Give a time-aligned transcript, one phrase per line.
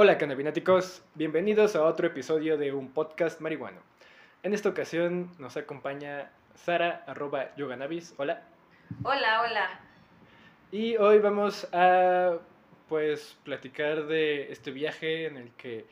[0.00, 3.80] Hola cannabináticos, bienvenidos a otro episodio de un podcast marihuano.
[4.44, 8.14] En esta ocasión nos acompaña Sara, arroba yoganabis.
[8.16, 8.44] Hola.
[9.02, 9.80] Hola, hola.
[10.70, 12.38] Y hoy vamos a
[12.88, 15.84] pues platicar de este viaje en el que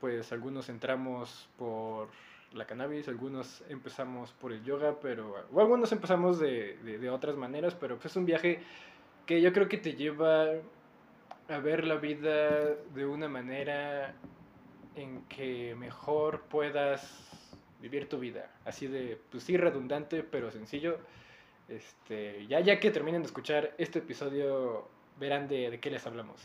[0.00, 2.08] pues algunos entramos por
[2.54, 7.36] la cannabis, algunos empezamos por el yoga, pero o algunos empezamos de, de, de otras
[7.36, 8.62] maneras, pero pues es un viaje
[9.26, 10.46] que yo creo que te lleva
[11.48, 14.14] a ver la vida de una manera
[14.94, 17.26] en que mejor puedas
[17.80, 18.50] vivir tu vida.
[18.64, 20.98] Así de, pues sí, redundante, pero sencillo.
[21.68, 26.40] Este, ya, ya que terminen de escuchar este episodio, verán de, de qué les hablamos.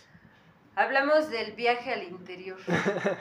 [0.75, 2.57] Hablamos del viaje al interior.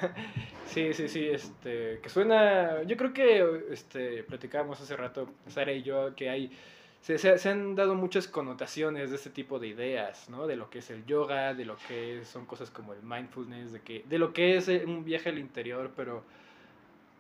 [0.66, 5.82] sí, sí, sí, este, que suena, yo creo que, este, platicábamos hace rato, Sara y
[5.82, 6.56] yo, que hay
[7.00, 10.46] se, se, se, han dado muchas connotaciones de este tipo de ideas, ¿no?
[10.46, 13.80] De lo que es el yoga, de lo que son cosas como el mindfulness, de,
[13.80, 16.22] que, de lo que es eh, un viaje al interior, pero,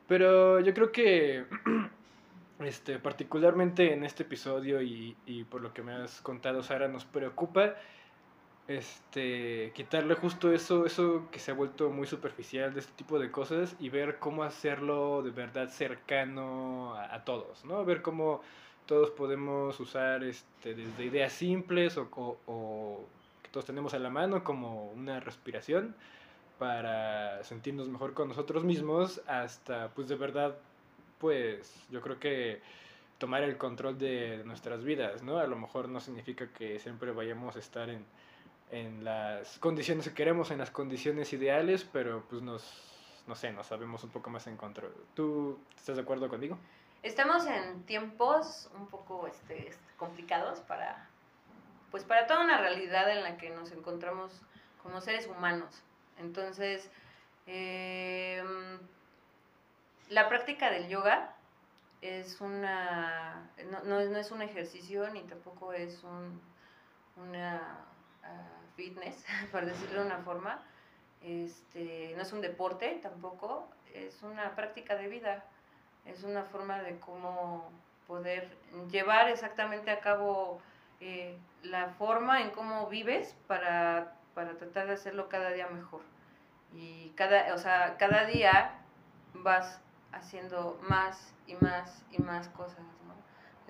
[0.06, 1.46] pero yo creo que
[2.60, 7.06] este, particularmente en este episodio y, y por lo que me has contado, Sara, nos
[7.06, 7.74] preocupa
[8.68, 13.30] este, quitarle justo eso, eso que se ha vuelto muy superficial de este tipo de
[13.30, 17.82] cosas y ver cómo hacerlo de verdad cercano a, a todos, ¿no?
[17.86, 18.42] Ver cómo
[18.90, 23.06] todos podemos usar este, desde ideas simples o,
[23.40, 25.94] que todos tenemos a la mano como una respiración
[26.58, 30.56] para sentirnos mejor con nosotros mismos hasta pues de verdad
[31.20, 32.62] pues yo creo que
[33.18, 35.38] tomar el control de nuestras vidas, ¿no?
[35.38, 38.04] A lo mejor no significa que siempre vayamos a estar en,
[38.72, 42.64] en las condiciones que queremos, en las condiciones ideales, pero pues nos,
[43.28, 44.92] no sé, nos sabemos un poco más en control.
[45.14, 46.58] ¿Tú estás de acuerdo conmigo?
[47.02, 51.08] Estamos en tiempos un poco este, complicados para,
[51.90, 54.30] pues para toda una realidad en la que nos encontramos
[54.82, 55.82] como seres humanos.
[56.18, 56.90] Entonces,
[57.46, 58.44] eh,
[60.10, 61.34] la práctica del yoga
[62.02, 66.38] es una, no, no, no, es un ejercicio ni tampoco es un,
[67.16, 67.78] una
[68.22, 70.62] uh, fitness, por decirlo de una forma.
[71.22, 75.44] Este, no es un deporte tampoco, es una práctica de vida
[76.04, 77.70] es una forma de cómo
[78.06, 78.56] poder
[78.90, 80.60] llevar exactamente a cabo
[81.00, 86.02] eh, la forma en cómo vives para, para tratar de hacerlo cada día mejor.
[86.74, 88.72] Y cada, o sea, cada día
[89.34, 89.80] vas
[90.12, 93.14] haciendo más y más y más cosas, ¿no?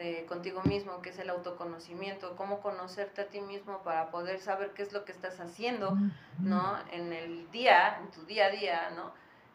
[0.03, 4.73] De contigo mismo, que es el autoconocimiento, cómo conocerte a ti mismo para poder saber
[4.73, 5.97] qué es lo que estás haciendo,
[6.39, 6.79] ¿no?
[6.91, 9.13] En el día, en tu día a día, ¿no?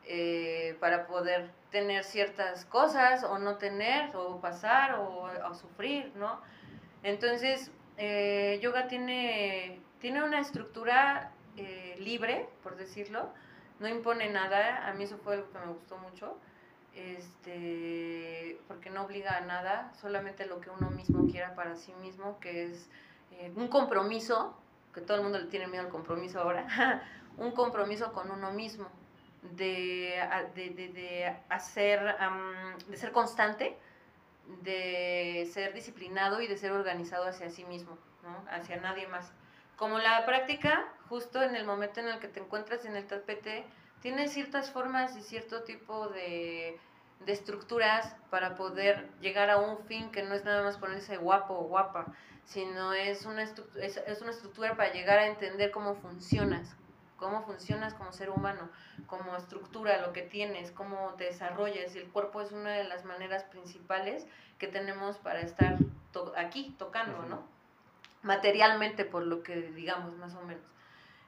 [0.08, 6.42] Eh, para poder tener ciertas cosas o no tener o pasar o, sufrir, ¿no?
[7.02, 13.30] Entonces, eh, yoga tiene, tiene una estructura eh, libre, por decirlo,
[13.80, 16.38] no impone nada, a mí eso fue algo que me gustó mucho,
[16.94, 22.40] este, porque no obliga a nada, solamente lo que uno mismo quiera para sí mismo,
[22.40, 22.90] que es
[23.32, 24.56] eh, un compromiso,
[24.94, 26.68] que todo el mundo le tiene miedo al compromiso ahora,
[27.38, 28.88] un compromiso con uno mismo,
[29.52, 30.20] de,
[30.56, 32.16] de, de, hacer,
[32.88, 33.78] de ser constante,
[34.62, 38.44] de ser disciplinado y de ser organizado hacia sí mismo, ¿no?
[38.52, 39.32] hacia nadie más.
[39.76, 43.66] Como la práctica, justo en el momento en el que te encuentras en el tapete,
[44.02, 46.80] tiene ciertas formas y cierto tipo de,
[47.26, 51.56] de estructuras para poder llegar a un fin que no es nada más ponerse guapo
[51.56, 52.06] o guapa,
[52.46, 56.76] sino es una, es, es una estructura para llegar a entender cómo funcionas,
[57.18, 58.70] cómo funcionas como ser humano,
[59.08, 61.96] como estructura, lo que tienes, cómo te desarrollas.
[61.96, 64.28] Y el cuerpo es una de las maneras principales
[64.58, 65.78] que tenemos para estar
[66.12, 67.44] to aquí tocando, ¿no?
[68.24, 70.64] Materialmente, por lo que digamos, más o menos.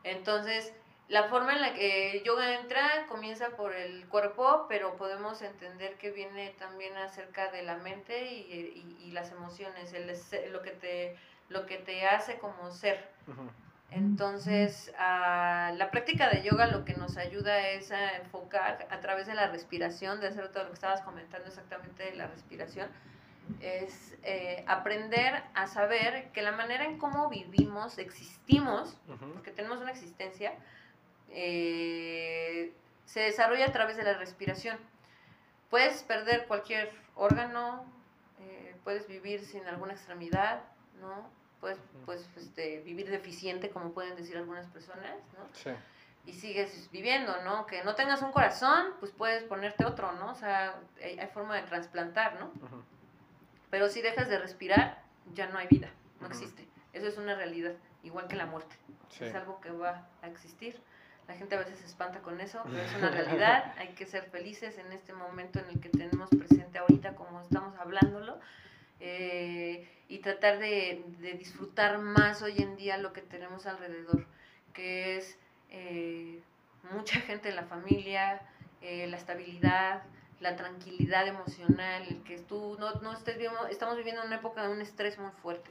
[0.03, 0.73] Entonces,
[1.09, 6.11] la forma en la que yoga entra comienza por el cuerpo, pero podemos entender que
[6.11, 10.07] viene también acerca de la mente y, y, y las emociones, el,
[10.51, 11.17] lo, que te,
[11.49, 13.09] lo que te hace como ser.
[13.27, 13.66] Uh -huh.
[13.89, 19.28] Entonces, uh, la práctica de yoga lo que nos ayuda es a enfocar a través
[19.28, 22.89] de la respiración, de hacer todo lo que estabas comentando exactamente de la respiración,
[23.61, 29.34] es eh, aprender a saber que la manera en cómo vivimos, existimos, uh -huh.
[29.34, 30.53] porque tenemos una existencia,
[31.29, 32.73] eh,
[33.05, 34.78] se desarrolla a través de la respiración.
[35.69, 37.85] Puedes perder cualquier órgano,
[38.41, 40.61] eh, puedes vivir sin alguna extremidad,
[40.99, 41.29] ¿no?
[41.59, 45.47] Puedes, puedes este, vivir deficiente, como pueden decir algunas personas, ¿no?
[45.53, 45.71] Sí.
[46.25, 47.65] Y sigues viviendo, ¿no?
[47.65, 50.31] Que no tengas un corazón, pues puedes ponerte otro, ¿no?
[50.31, 52.47] O sea, hay, hay forma de trasplantar, ¿no?
[52.47, 52.83] Uh -huh.
[53.69, 55.01] Pero si dejas de respirar,
[55.33, 55.89] ya no hay vida,
[56.19, 56.33] no uh -huh.
[56.33, 56.67] existe.
[56.93, 57.73] Eso es una realidad,
[58.03, 58.75] igual que la muerte.
[59.09, 59.25] Sí.
[59.25, 60.81] Es algo que va a existir.
[61.27, 63.73] La gente a veces se espanta con eso, pero es una realidad.
[63.77, 67.77] Hay que ser felices en este momento en el que tenemos presente ahorita, como estamos
[67.77, 68.39] hablándolo.
[68.99, 71.03] Eh, y tratar de,
[71.38, 74.26] disfrutar más hoy en día lo que tenemos alrededor,
[74.73, 75.38] que es
[75.70, 76.41] eh,
[76.91, 78.41] mucha gente en la familia,
[78.82, 80.03] eh, la estabilidad,
[80.40, 84.70] la tranquilidad emocional, el que tú no, no estés viendo, estamos viviendo una época de
[84.70, 85.70] un estrés muy fuerte.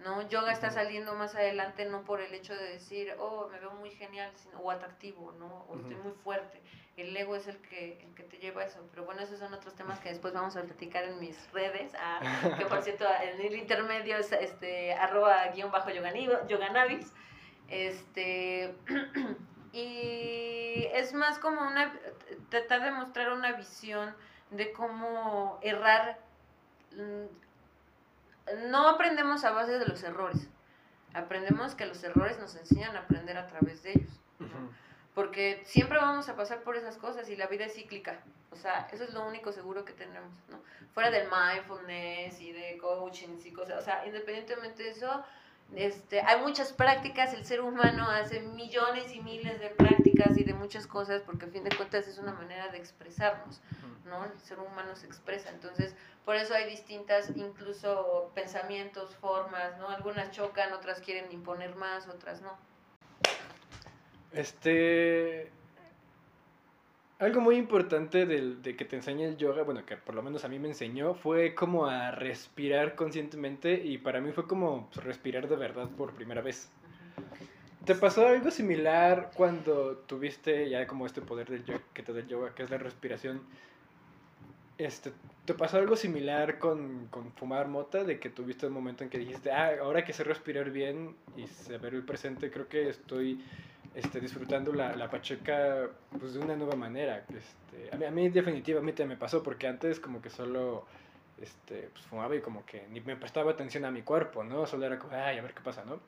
[0.00, 0.28] ¿no?
[0.28, 3.90] Yoga está saliendo más adelante no por el hecho de decir, oh, me veo muy
[3.90, 5.66] genial sino, o atractivo, ¿no?
[5.68, 6.60] O estoy muy fuerte.
[6.98, 8.84] El ego es el que, el que te lleva a eso.
[8.90, 11.92] Pero bueno, esos son otros temas que después vamos a platicar en mis redes.
[11.98, 12.20] Ah,
[12.58, 17.12] que por cierto, en el intermedio es este, arroba guion bajo yoganavis.
[17.68, 18.74] Este,
[19.72, 21.92] y es más como una,
[22.48, 24.14] tratar de mostrar una visión
[24.50, 26.18] de cómo errar
[26.92, 27.26] mm,
[28.68, 30.48] no aprendemos a base de los errores.
[31.14, 34.20] Aprendemos que los errores nos enseñan a aprender a través de ellos.
[35.14, 38.20] Porque siempre vamos a pasar por esas cosas y la vida es cíclica.
[38.50, 40.60] O sea, eso es lo único seguro que tenemos, ¿no?
[40.94, 43.80] Fuera del mindfulness y de coaching y cosas.
[43.80, 45.24] O sea, independientemente de eso,
[45.74, 50.54] este, hay muchas prácticas, el ser humano hace millones y miles de prácticas y de
[50.54, 53.60] muchas cosas porque a fin de cuentas es una manera de expresarnos,
[54.06, 54.24] ¿no?
[54.24, 55.94] El ser humano se expresa, entonces
[56.24, 59.90] por eso hay distintas incluso pensamientos, formas, ¿no?
[59.90, 62.56] Algunas chocan, otras quieren imponer más, otras no.
[64.32, 65.50] Este,
[67.18, 70.48] algo muy importante de, que te enseñe el yoga, bueno, que por lo menos a
[70.48, 75.48] mí me enseñó, fue como a respirar conscientemente y para mí fue como pues, respirar
[75.48, 76.70] de verdad por primera vez.
[77.84, 82.20] ¿Te pasó algo similar cuando tuviste ya como este poder del yoga, que te da
[82.20, 83.40] el yoga, que es la respiración?
[84.76, 85.10] Este,
[85.44, 88.04] ¿Te pasó algo similar con, con, fumar mota?
[88.04, 91.48] De que tuviste un momento en que dijiste, ah, ahora que sé respirar bien y
[91.48, 93.42] saber el presente, creo que estoy
[93.98, 97.24] este, disfrutando la, la pacheca pues, de una nueva manera.
[97.28, 100.86] Este, a, mí, a mí definitivamente me pasó porque antes como que solo
[101.40, 104.66] este, pues, fumaba y como que ni me prestaba atención a mi cuerpo, ¿no?
[104.66, 105.98] Solo era como, ay, a ver qué pasa, ¿no?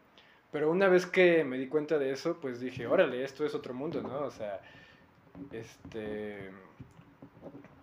[0.52, 3.74] Pero una vez que me di cuenta de eso, pues dije, órale, esto es otro
[3.74, 4.20] mundo, ¿no?
[4.20, 4.60] O sea,
[5.50, 6.50] este...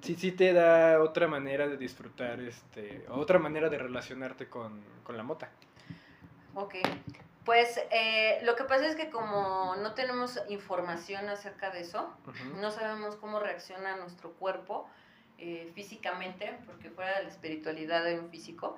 [0.02, 5.18] Sí, sí te da otra manera de disfrutar, este, otra manera de relacionarte con, con
[5.18, 5.50] la mota.
[6.54, 6.76] Ok,
[7.48, 12.14] pues eh, lo que pasa es que como no tenemos información acerca de eso,
[12.60, 14.86] no sabemos cómo reacciona nuestro cuerpo
[15.38, 18.78] eh, físicamente, porque fuera de la espiritualidad hay un físico,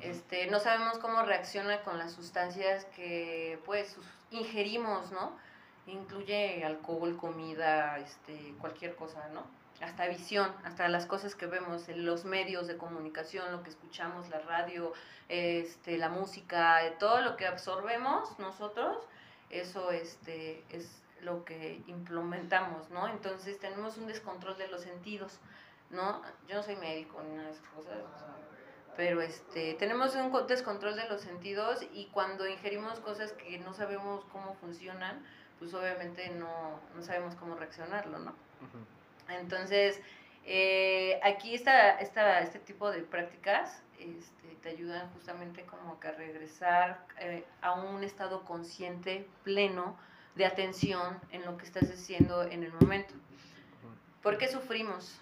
[0.00, 3.96] este, no sabemos cómo reacciona con las sustancias que pues
[4.30, 5.36] ingerimos, ¿no?
[5.88, 9.42] Incluye alcohol, comida, este, cualquier cosa, ¿no?
[9.84, 14.40] Hasta visión, hasta las cosas que vemos los medios de comunicación, lo que escuchamos, la
[14.40, 14.92] radio,
[15.28, 18.96] este, la música, todo lo que absorbemos nosotros,
[19.50, 23.08] eso este, es lo que implementamos, ¿no?
[23.08, 25.38] Entonces tenemos un descontrol de los sentidos,
[25.90, 26.22] ¿no?
[26.48, 27.98] Yo no soy médico ni nada de esas cosas,
[28.96, 34.24] pero este, tenemos un descontrol de los sentidos y cuando ingerimos cosas que no sabemos
[34.32, 35.24] cómo funcionan,
[35.58, 38.34] pues obviamente no, no sabemos cómo reaccionarlo, ¿no?
[39.28, 40.00] Entonces,
[40.44, 47.06] eh, aquí está, este tipo de prácticas este, te ayudan justamente como que a regresar
[47.20, 49.96] eh, a un estado consciente, pleno,
[50.34, 53.14] de atención en lo que estás haciendo en el momento.
[54.22, 55.20] ¿Por qué sufrimos?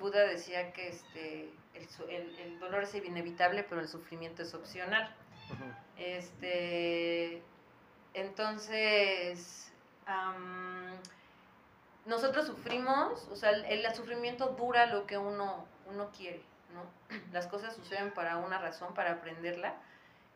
[0.00, 5.14] Buda decía que este, el, el, dolor es inevitable, pero el sufrimiento es opcional.
[5.96, 7.42] Este,
[8.14, 9.72] entonces,
[12.06, 16.42] nosotros sufrimos, o sea, el, sufrimiento dura lo que uno, uno quiere,
[16.74, 17.16] ¿no?
[17.32, 19.74] Las cosas suceden para una razón, para aprenderla,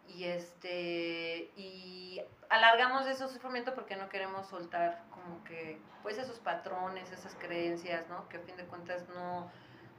[0.09, 7.11] y este, y alargamos ese sufrimiento porque no queremos soltar como que, pues esos patrones,
[7.11, 8.29] esas creencias, ¿no?
[8.29, 9.51] Que a fin de cuentas no,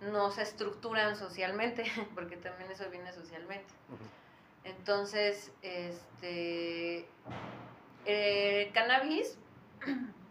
[0.02, 1.84] no se estructuran socialmente,
[2.16, 3.74] porque también eso viene socialmente.
[4.64, 7.08] Entonces, este,
[8.06, 9.38] el cannabis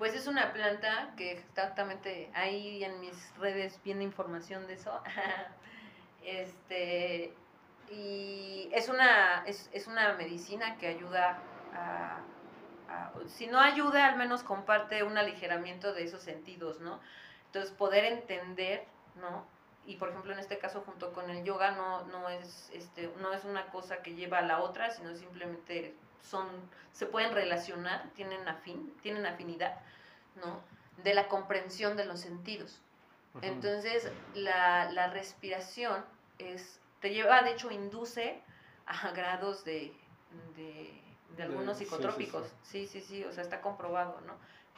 [0.00, 4.98] pues es una planta que exactamente ahí en mis redes viene información de eso.
[6.24, 7.34] este,
[7.90, 11.42] y es una, es, una medicina que ayuda
[11.74, 12.22] a,
[13.26, 16.98] si no ayuda, al menos comparte un aligeramiento de esos sentidos, ¿no?
[17.44, 19.44] Entonces, poder entender, ¿no?
[19.84, 23.34] Y por ejemplo, en este caso, junto con el yoga, no, no, es, este, no
[23.34, 26.46] es una cosa que lleva a la otra, sino simplemente son,
[26.92, 29.80] se pueden relacionar, tienen afín, tienen afinidad,
[30.36, 30.60] ¿no?
[31.02, 32.80] De la comprensión de los sentidos.
[33.42, 36.04] Entonces, la, la, respiración
[36.38, 38.42] es, te lleva, de hecho, induce
[38.86, 39.92] a grados de,
[40.56, 41.00] de
[41.36, 42.46] de algunos sí, sí, psicotrópicos.
[42.62, 42.86] sí.
[42.86, 44.34] Sí, sí, sí, o sea, está comprobado, ¿no?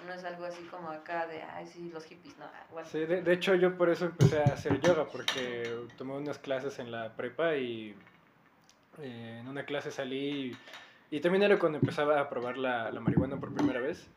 [0.06, 2.88] No es algo así como acá de, ay, sí, los hippies, no, bueno.
[2.88, 6.78] Sí, de, de hecho yo por eso empecé a hacer yoga, porque tomé unas clases
[6.78, 7.94] en la prepa y
[8.98, 10.56] eh, en una clase salí
[11.12, 14.08] y, también era cuando empezaba a probar la, la marihuana por primera vez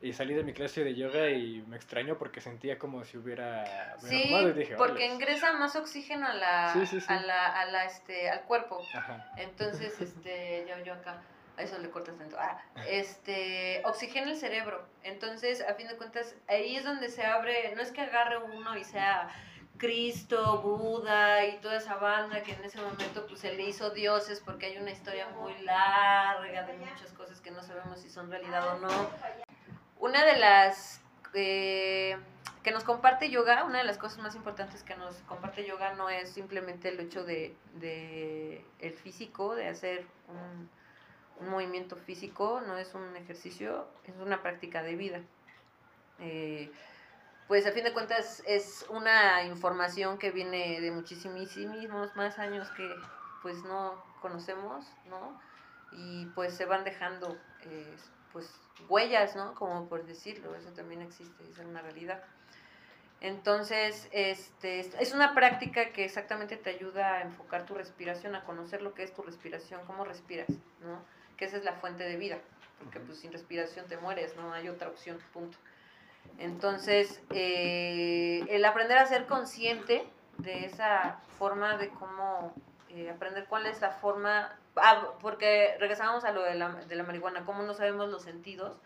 [0.00, 3.96] y salí de mi clase de yoga y me extrañó porque sentía como si hubiera
[4.02, 7.06] me Sí, y dije, porque ingresa más oxígeno a la, Sí, sí, sí.
[7.08, 8.80] A la, a la, este, al cuerpo.
[8.94, 9.32] Ajá.
[9.36, 11.22] Entonces, este, yo, yo acá,
[11.56, 12.36] a eso le cortas tanto.
[12.38, 14.86] Ah, este, oxigena el cerebro.
[15.02, 18.76] Entonces, a fin de cuentas, ahí es donde se abre, no es que agarre uno
[18.76, 19.28] y sea
[19.78, 24.40] Cristo, Buda y toda esa banda que en ese momento pues se le hizo dioses
[24.44, 28.76] porque hay una historia muy larga de muchas cosas que no sabemos si son realidad
[28.76, 29.10] o no.
[29.98, 31.00] Una de las
[31.34, 32.16] eh,
[32.62, 36.08] que nos comparte yoga, una de las cosas más importantes que nos comparte yoga no
[36.08, 40.68] es simplemente el hecho de, de el físico, de hacer un,
[41.40, 45.20] un movimiento físico, no es un ejercicio, es una práctica de vida.
[46.18, 46.72] Eh,
[47.48, 52.88] pues a fin de cuentas es una información que viene de muchísimos más años que
[53.42, 55.40] pues no conocemos, ¿no?
[55.92, 57.96] Y pues se van dejando eh,
[58.32, 58.52] pues
[58.88, 59.54] huellas, ¿no?
[59.54, 62.22] Como por decirlo, eso también existe, es una realidad.
[63.20, 68.82] Entonces, este, es una práctica que exactamente te ayuda a enfocar tu respiración, a conocer
[68.82, 70.48] lo que es tu respiración, cómo respiras,
[70.80, 71.02] ¿no?
[71.36, 72.38] Que esa es la fuente de vida,
[72.78, 75.56] porque pues sin respiración te mueres, no hay otra opción, punto.
[76.38, 80.06] Entonces, eh, el aprender a ser consciente
[80.38, 82.54] de esa forma de cómo
[82.90, 87.02] eh, aprender cuál es la forma, ah, porque regresábamos a lo de la, de la
[87.02, 88.76] marihuana, cómo no sabemos los sentidos.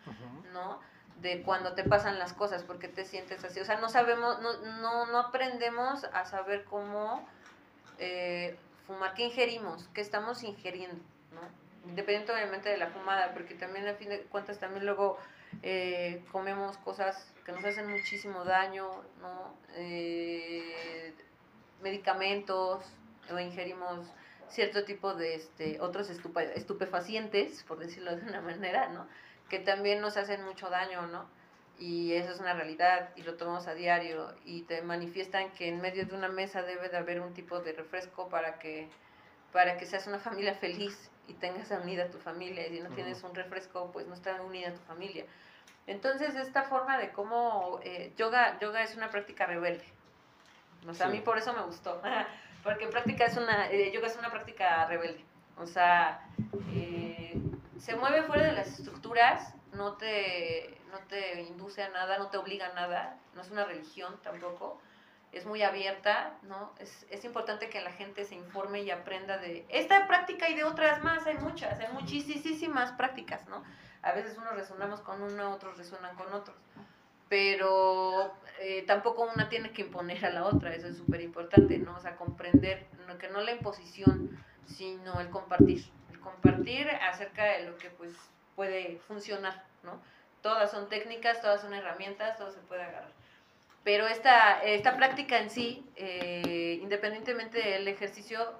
[0.52, 0.80] ¿no?
[1.20, 3.60] De cuando te pasan las cosas, porque te sientes así.
[3.60, 7.26] O sea, no sabemos, no, no, no aprendemos a saber cómo
[7.98, 8.56] eh,
[8.86, 10.96] fumar, qué ingerimos, qué estamos ingiriendo,
[11.32, 11.88] ¿no?
[11.88, 15.18] Independientemente de la fumada, porque también a fin de cuentas también luego
[15.62, 18.88] eh, comemos cosas que nos hacen muchísimo daño,
[19.20, 19.54] ¿no?
[19.74, 21.14] Eh,
[21.82, 22.84] medicamentos,
[23.32, 24.06] o ingerimos
[24.48, 29.06] cierto tipo de este, otros estupe- estupefacientes, por decirlo de una manera, ¿no?
[29.48, 31.26] Que también nos hacen mucho daño, ¿no?
[31.78, 35.80] Y eso es una realidad y lo tomamos a diario y te manifiestan que en
[35.80, 38.88] medio de una mesa debe de haber un tipo de refresco para que,
[39.52, 42.66] para que seas una familia feliz y tengas unida a tu familia.
[42.66, 45.24] Y si no tienes un refresco, pues no está unida a tu familia.
[45.90, 49.84] Entonces, esta forma de cómo eh, yoga, yoga es una práctica rebelde.
[50.88, 51.16] O sea, a Sí.
[51.16, 52.00] mí por eso me gustó.
[52.62, 55.24] Porque práctica es una, eh, yoga es una práctica rebelde.
[55.56, 56.22] O sea,
[56.74, 57.34] eh,
[57.78, 62.36] se mueve fuera de las estructuras, no te, no te induce a nada, no te
[62.36, 64.80] obliga a nada, no es una religión tampoco,
[65.32, 66.72] es muy abierta, ¿no?
[66.78, 70.64] Es, es importante que la gente se informe y aprenda de esta práctica y de
[70.64, 73.62] otras más, hay muchas, hay muchísimas prácticas, ¿no?
[74.02, 76.56] A veces unos resonamos con uno, otros resuenan con otros,
[77.28, 81.96] pero eh, tampoco una tiene que imponer a la otra, eso es súper importante, ¿no?
[81.96, 82.86] O sea, comprender,
[83.18, 88.14] que no la imposición, sino el compartir, el compartir acerca de lo que pues
[88.56, 90.00] puede funcionar, ¿no?
[90.42, 93.12] Todas son técnicas, todas son herramientas, todo se puede agarrar.
[93.84, 98.54] Pero esta, esta práctica en sí, eh, independientemente del ejercicio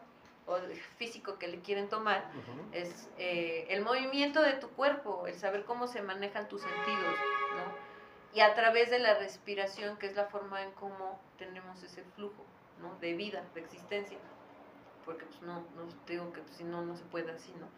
[0.47, 0.59] o
[0.97, 2.25] físico que le quieren tomar,
[2.73, 7.17] es eh, el movimiento de tu cuerpo, el saber cómo se manejan tus sentidos,
[7.57, 7.91] ¿no?
[8.33, 12.45] Y a través de la respiración, que es la forma en cómo tenemos ese flujo,
[12.81, 12.97] ¿no?
[13.01, 14.19] De vida, de existencia.
[15.05, 17.69] Porque pues no, no digo que pues, si no, no se puede así, ¿no?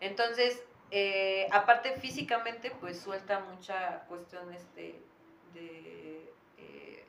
[0.00, 5.00] Entonces, eh, aparte físicamente, pues suelta mucha cuestión este,
[5.54, 7.04] de eh,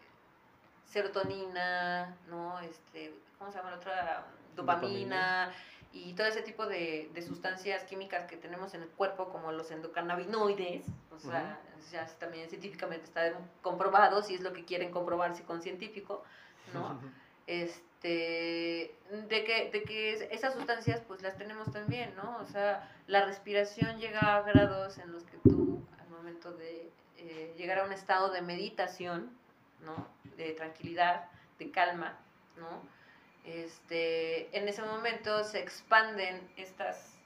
[0.86, 2.60] serotonina, ¿no?
[2.60, 4.26] Este, ¿cómo se llama la otra?
[4.58, 5.52] Dopamina,
[5.94, 9.72] y todo ese tipo de, de sustancias químicas que tenemos en el cuerpo, como los
[9.72, 11.60] endocannabinoides, o sea,
[11.92, 16.24] ya también científicamente está comprobado, si es lo que quieren comprobarse con científico,
[16.74, 17.00] ¿no?
[17.48, 18.94] Este,
[19.30, 22.38] de que, de que es- esas sustancias pues las tenemos también, ¿no?
[22.42, 27.54] O sea, la respiración llega a grados en los que tú, al momento de eh,
[27.58, 29.32] llegar a un estado de meditación,
[29.82, 30.08] ¿no?
[30.36, 32.18] De tranquilidad, de calma,
[32.58, 32.68] ¿no?
[33.48, 37.18] Este, en ese momento se expanden estas,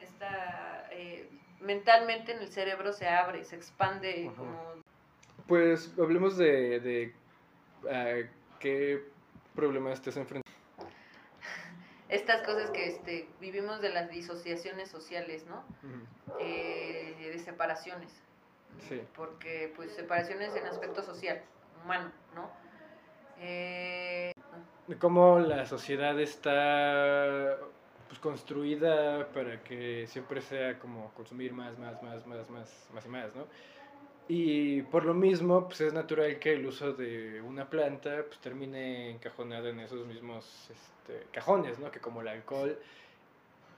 [0.00, 1.28] esta, eh,
[1.60, 4.36] mentalmente en el cerebro se abre, se expande Ajá.
[4.36, 4.74] como
[5.48, 7.14] Pues hablemos de, de
[7.90, 8.28] ah,
[8.60, 9.02] qué
[9.56, 10.44] problemas te has enfrentado.
[12.08, 15.64] estas cosas que este, vivimos de las disociaciones sociales, ¿no?
[16.38, 18.12] Eh, de separaciones,
[18.88, 19.02] Sí.
[19.16, 21.42] porque pues separaciones en aspecto social,
[21.82, 22.48] humano, ¿no?
[23.40, 24.32] Eh,
[24.98, 27.58] cómo la sociedad está
[28.08, 33.08] pues, construida para que siempre sea como consumir más, más, más, más, más, más y
[33.08, 33.46] más, ¿no?
[34.26, 39.10] Y por lo mismo, pues es natural que el uso de una planta pues termine
[39.10, 41.90] encajonado en esos mismos este, cajones, ¿no?
[41.90, 42.78] Que como el alcohol.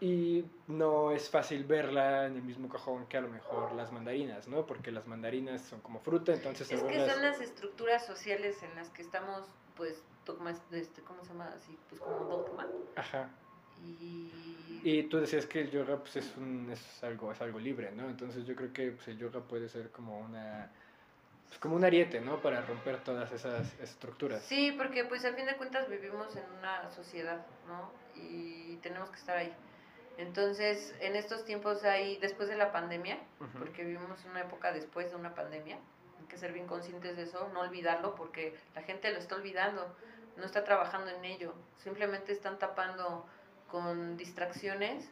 [0.00, 4.46] Y no es fácil verla en el mismo cajón que a lo mejor las mandarinas,
[4.46, 4.66] ¿no?
[4.66, 6.70] Porque las mandarinas son como fruta, entonces...
[6.70, 11.32] Es que son las estructuras sociales en las que estamos, pues, dogmas, este, ¿cómo se
[11.32, 11.46] llama?
[11.56, 12.66] Así, pues como dogma.
[12.96, 13.30] Ajá.
[14.82, 15.02] Y...
[15.04, 18.08] tú decías que el yoga pues es, un, es, algo, es algo libre, ¿no?
[18.08, 20.70] Entonces yo creo que pues, el yoga puede ser como una...
[21.46, 22.40] Pues, como un ariete, ¿no?
[22.42, 24.42] Para romper todas esas estructuras.
[24.42, 27.90] Sí, porque pues al fin de cuentas vivimos en una sociedad, ¿no?
[28.16, 29.54] Y tenemos que estar ahí.
[30.18, 33.18] Entonces, en estos tiempos hay, después de la pandemia,
[33.58, 35.76] porque vivimos una época después de una pandemia,
[36.18, 39.94] hay que ser bien conscientes de eso, no olvidarlo, porque la gente lo está olvidando,
[40.36, 43.26] no está trabajando en ello, simplemente están tapando
[43.70, 45.08] con distracciones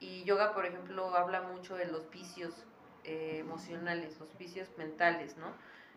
[0.00, 2.52] y yoga, por ejemplo, habla mucho de los vicios
[3.04, 5.52] eh, emocionales, los vicios mentales, ¿no?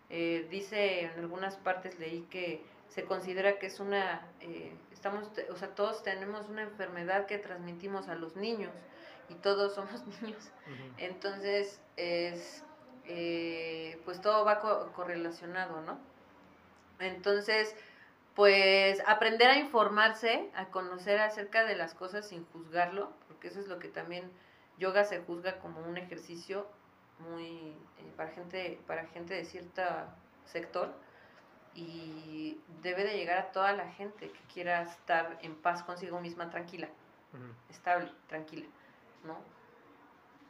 [0.09, 5.55] Eh, dice en algunas partes leí que se considera que es una, eh, estamos, o
[5.57, 8.73] sea, todos tenemos una enfermedad que transmitimos a los niños
[9.29, 10.51] y todos somos niños.
[10.97, 12.63] Entonces, es,
[14.05, 14.59] pues todo va
[14.93, 15.99] correlacionado, ¿no?
[16.99, 17.75] Entonces,
[18.37, 23.67] pues aprender a informarse, a conocer acerca de las cosas sin juzgarlo, porque eso es
[23.67, 24.31] lo que también
[24.77, 26.67] yoga se juzga como un ejercicio
[27.17, 29.81] muy eh, para gente para gente de cierto
[30.45, 30.93] sector
[31.73, 36.51] y debe de llegar a toda la gente que quiera estar en paz consigo misma
[36.51, 36.89] tranquila,
[37.71, 38.67] estable, tranquila,
[39.23, 39.35] ¿no?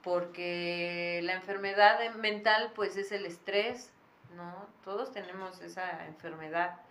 [0.03, 3.93] Porque la enfermedad mental pues es el estrés,
[4.35, 4.67] ¿no?
[4.83, 6.81] Todos tenemos esa enfermedad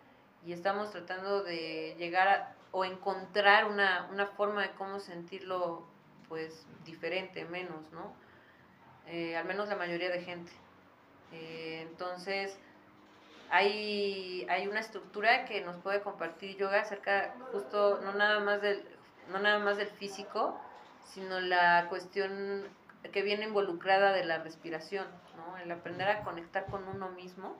[0.46, 5.84] y estamos tratando de llegar a, o encontrar una, una, forma de cómo sentirlo
[6.28, 8.14] pues diferente, menos, ¿no?
[9.08, 10.52] Eh, al menos la mayoría de gente.
[11.32, 12.56] Eh, entonces,
[13.50, 18.84] hay, hay una estructura que nos puede compartir yoga acerca justo, no nada más del,
[19.32, 20.60] no nada más del físico,
[21.12, 22.68] sino la cuestión
[23.12, 25.58] que viene involucrada de la respiración, ¿no?
[25.58, 27.56] El aprender a conectar con uno mismo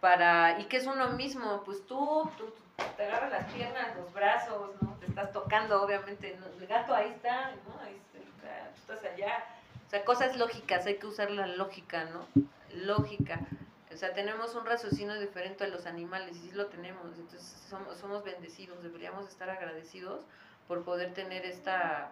[0.00, 1.62] para, ¿y qué es uno mismo?
[1.64, 2.52] Pues tú, tú,
[2.96, 4.94] te agarras las piernas, los brazos, ¿no?
[4.94, 7.80] Te estás tocando, obviamente, el gato ahí está, ¿no?
[7.80, 9.44] Ahí está, tú estás allá.
[9.86, 12.26] O sea, cosas lógicas, hay que usar la lógica, ¿no?
[12.74, 13.40] Lógica.
[13.92, 17.98] O sea, tenemos un raciocinio diferente a los animales, y sí lo tenemos, entonces somos,
[17.98, 20.24] somos bendecidos, deberíamos estar agradecidos
[20.68, 22.10] por poder tener esta...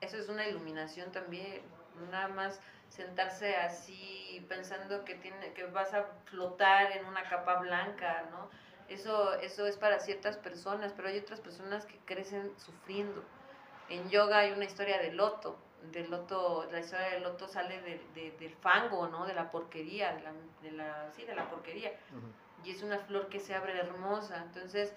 [0.00, 1.62] Eso es una iluminación también,
[2.10, 2.60] nada más
[2.94, 8.48] sentarse así pensando que tiene que vas a flotar en una capa blanca, ¿no?
[8.88, 13.24] Eso eso es para ciertas personas, pero hay otras personas que crecen sufriendo.
[13.88, 15.56] En yoga hay una historia del loto,
[15.90, 19.26] del loto, la historia del loto sale de, del fango, ¿no?
[19.26, 21.92] De la porquería, de la, de la sí, de la porquería.
[22.62, 24.42] Y es una flor que se abre hermosa.
[24.42, 24.94] Entonces,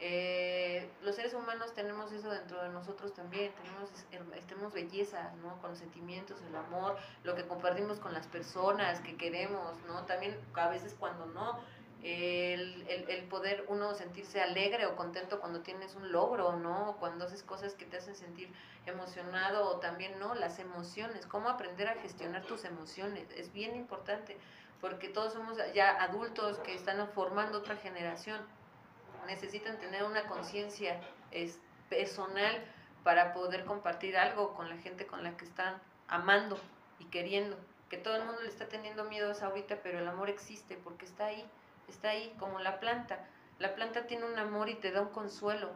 [0.00, 3.90] eh, los seres humanos tenemos eso dentro de nosotros también, tenemos,
[4.46, 5.60] tenemos belleza, ¿no?
[5.60, 10.04] Con los sentimientos, el amor, lo que compartimos con las personas que queremos, ¿no?
[10.06, 11.58] También a veces cuando no,
[12.04, 16.96] el, el, el, poder uno sentirse alegre o contento cuando tienes un logro, ¿no?
[17.00, 18.52] Cuando haces cosas que te hacen sentir
[18.86, 20.36] emocionado o también, ¿no?
[20.36, 24.38] Las emociones, cómo aprender a gestionar tus emociones, es bien importante,
[24.80, 28.40] porque todos somos ya adultos que están formando otra generación
[29.28, 30.98] necesitan tener una conciencia
[31.88, 32.64] personal
[33.04, 36.58] para poder compartir algo con la gente con la que están amando
[36.98, 37.56] y queriendo.
[37.88, 41.04] Que todo el mundo le está teniendo miedo a ahorita, pero el amor existe porque
[41.04, 41.44] está ahí,
[41.88, 43.26] está ahí como la planta.
[43.58, 45.70] La planta tiene un amor y te da un consuelo.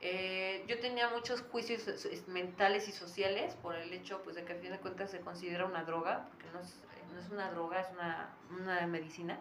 [0.00, 1.82] Eh, yo tenía muchos juicios
[2.26, 5.64] mentales y sociales por el hecho pues, de que a fin de cuentas se considera
[5.64, 6.82] una droga, porque no es,
[7.12, 9.38] no es una droga, es una, una medicina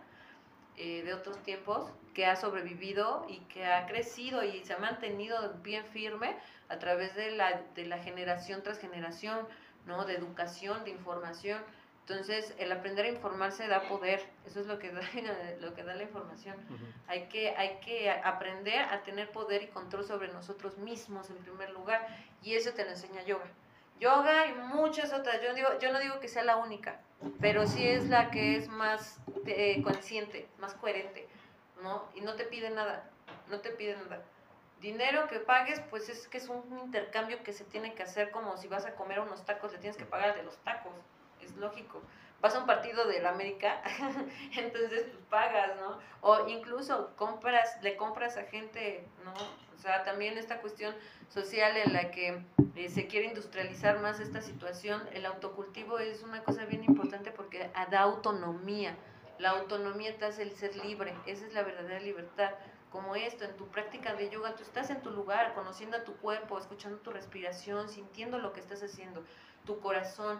[0.77, 5.53] eh, de otros tiempos que ha sobrevivido y que ha crecido y se ha mantenido
[5.63, 6.35] bien firme
[6.69, 9.47] a través de la, de la generación tras generación,
[9.85, 10.05] ¿no?
[10.05, 11.61] De educación, de información.
[12.07, 15.01] Entonces, el aprender a informarse da poder, eso es lo que da,
[15.59, 16.55] lo que da la información.
[17.07, 21.71] hay, que, hay que aprender a tener poder y control sobre nosotros mismos en primer
[21.71, 22.07] lugar,
[22.43, 23.47] y eso te lo enseña yoga.
[23.99, 26.99] Yoga y muchas otras, yo, digo, yo no digo que sea la única,
[27.41, 31.27] pero sí es la que es más eh, consciente, más coherente,
[31.81, 32.03] ¿no?
[32.15, 33.09] Y no te pide nada,
[33.49, 34.23] no te pide nada.
[34.81, 38.57] Dinero que pagues, pues es que es un intercambio que se tiene que hacer como
[38.57, 40.93] si vas a comer unos tacos, le tienes que pagar de los tacos,
[41.41, 42.01] es lógico.
[42.41, 43.81] Vas a un partido de la América,
[44.57, 45.99] entonces pues pagas, ¿no?
[46.21, 49.33] O incluso compras, le compras a gente, ¿no?
[49.85, 50.95] Sea, también esta cuestión
[51.29, 52.43] social en la que
[52.75, 57.69] eh, se quiere industrializar más esta situación, el autocultivo es una cosa bien importante porque
[57.91, 58.97] da autonomía.
[59.37, 62.49] La autonomía te hace el ser libre, esa es la verdadera libertad.
[62.95, 66.15] Como esto, en tu práctica de yoga, tú estás en tu lugar, conociendo a tu
[66.15, 69.21] cuerpo, escuchando tu respiración, sintiendo lo que estás haciendo
[69.65, 70.39] tu corazón,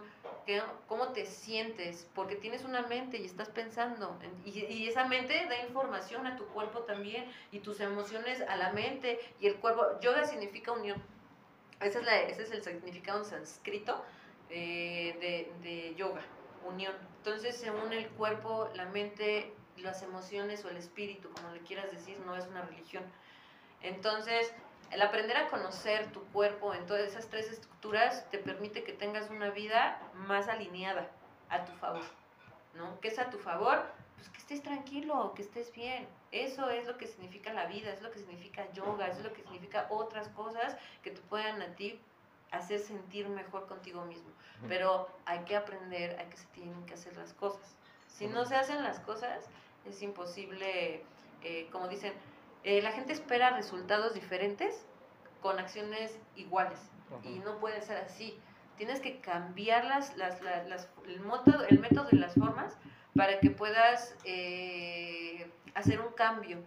[0.88, 6.28] cómo te sientes, porque tienes una mente y estás pensando, y, esa mente da información
[6.28, 10.00] a tu cuerpo también, y tus emociones a la mente y el cuerpo.
[10.00, 11.04] Yoga significa unión.
[11.82, 14.02] Ese es, la, ese es el significado en sánscrito
[14.50, 16.22] eh, de, de yoga,
[16.66, 16.94] unión.
[17.18, 21.92] Entonces se une el cuerpo, la mente, las emociones o el espíritu, como le quieras
[21.92, 23.04] decir, no es una religión.
[23.82, 24.54] Entonces,
[24.92, 29.30] el aprender a conocer tu cuerpo en todas esas tres estructuras te permite que tengas
[29.30, 31.10] una vida más alineada
[31.50, 32.04] a tu favor,
[32.74, 33.00] ¿no?
[33.00, 33.86] ¿Qué es a tu favor?
[34.16, 36.08] Pues que estés tranquilo, que estés bien.
[36.32, 39.42] Eso es lo que significa la vida, es lo que significa yoga, es lo que
[39.42, 42.00] significa otras cosas que te puedan a ti
[42.52, 44.30] hacer sentir mejor contigo mismo.
[44.68, 47.76] Pero hay que aprender, hay que se tienen que hacer las cosas.
[48.08, 49.50] Si no se hacen las cosas,
[49.86, 51.04] es imposible,
[51.44, 52.14] eh, como dicen,
[52.64, 54.86] eh, la gente espera resultados diferentes
[55.42, 56.80] con acciones iguales
[57.24, 58.40] y no puede ser así.
[58.78, 62.76] Tienes que cambiar las, las, las, el, método, el método y las formas
[63.16, 66.58] para que puedas eh, hacer un cambio,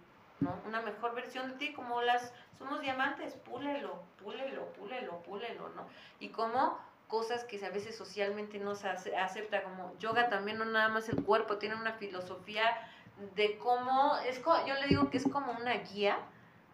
[0.40, 0.58] ¿no?
[0.66, 5.86] Una mejor versión de ti, como las somos diamantes, púlelo, púlelo, púlelo, púlelo, ¿no?
[6.20, 6.78] Y como
[7.08, 11.24] cosas que a veces socialmente no se acepta, como yoga también no nada más el
[11.24, 12.64] cuerpo, tiene una filosofía
[13.34, 16.18] de cómo, es yo le digo que es como una guía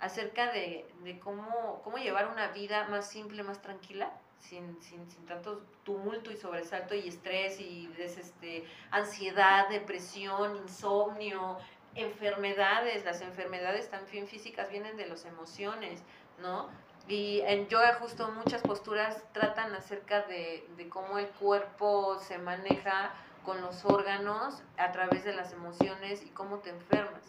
[0.01, 0.87] acerca de,
[1.23, 6.37] cómo, cómo llevar una vida más simple, más tranquila, sin, sin, sin, tanto tumulto y
[6.37, 11.57] sobresalto y estrés y este, ansiedad, depresión, insomnio,
[11.95, 13.05] enfermedades.
[13.07, 16.03] Las enfermedades también físicas vienen de las emociones,
[16.39, 16.69] ¿no?
[17.09, 23.15] Y en yoga justo muchas posturas tratan acerca de, de cómo el cuerpo se maneja
[23.45, 27.23] con los órganos a través de las emociones y cómo te enfermas.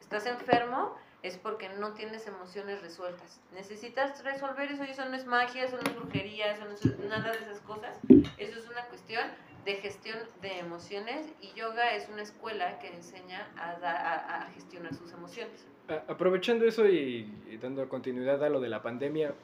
[0.00, 3.40] Estás enfermo es porque no tienes emociones resueltas.
[3.52, 6.98] Necesitas resolver eso y eso no es magia, eso no es brujería, eso no es
[7.00, 7.98] nada de esas cosas.
[8.38, 9.22] Eso es una cuestión
[9.64, 15.12] de gestión de emociones y yoga es una escuela que enseña a, a, gestionar sus
[15.12, 15.66] emociones.
[16.06, 19.34] Aprovechando eso y, y dando continuidad a lo de la pandemia,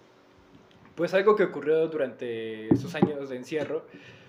[0.95, 3.85] pues algo que ocurrió durante esos años de encierro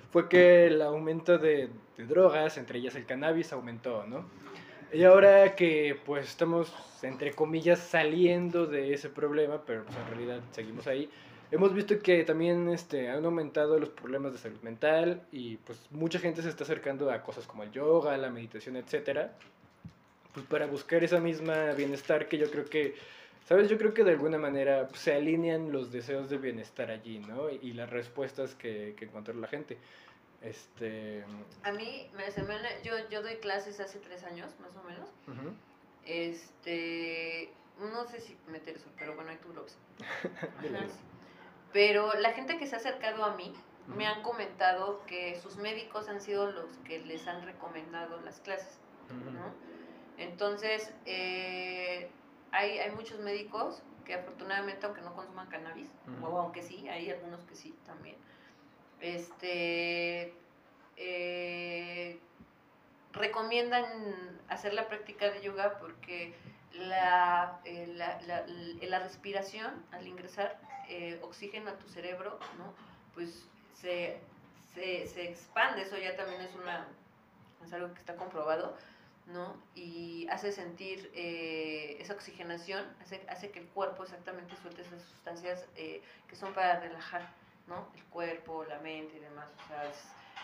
[0.10, 4.26] fue que el aumento de, drogas, entre ellas el cannabis, aumentó, ¿no?
[4.92, 10.42] Y ahora que pues estamos, entre comillas, saliendo de ese problema, pero pues, en realidad
[10.52, 11.10] seguimos ahí,
[11.52, 16.20] hemos visto que también este, han aumentado los problemas de salud mental y pues mucha
[16.20, 19.34] gente se está acercando a cosas como el yoga, la meditación, etcétera,
[20.34, 22.96] pues para buscar esa misma bienestar que yo creo que
[23.46, 23.70] ¿Sabes?
[23.70, 27.52] Yo creo que de alguna manera pues, se alinean los deseos de bienestar allí, ¿no?
[27.52, 29.78] Y, las respuestas que, que encuentra la gente.
[30.46, 31.26] Este...
[31.64, 35.10] A mí, me, yo, yo doy clases hace tres años, más o menos.
[36.06, 39.66] Este, no sé si meter eso, pero bueno, ahí tú lo
[41.74, 43.54] pero la gente que se ha acercado a mí
[43.88, 48.80] me han comentado que sus médicos han sido los que les han recomendado las clases,
[49.10, 49.52] ¿no?
[50.18, 52.10] Entonces, eh,
[52.52, 55.90] hay, hay muchos médicos que afortunadamente, aunque no consuman cannabis,
[56.22, 58.16] o aunque sí, hay algunos que sí también,
[59.02, 60.34] este,
[60.98, 62.20] eh,
[63.12, 63.86] recomiendan
[64.50, 66.36] hacer la práctica de yoga porque
[66.74, 72.74] la, eh, la, la, la respiración al ingresar eh, oxígeno a tu cerebro, ¿no?
[73.14, 74.20] pues se,
[74.74, 76.88] se, se, expande, eso ya también es, una,
[77.64, 78.78] es algo que está comprobado,
[79.28, 79.56] ¿no?
[79.74, 86.36] y hace sentir esa oxigenación, hace, hace, que el cuerpo exactamente suelte esas sustancias que
[86.36, 87.28] son para relajar.
[87.68, 87.90] ¿No?
[87.96, 89.50] El cuerpo, la mente y demás.
[89.64, 89.92] O sea,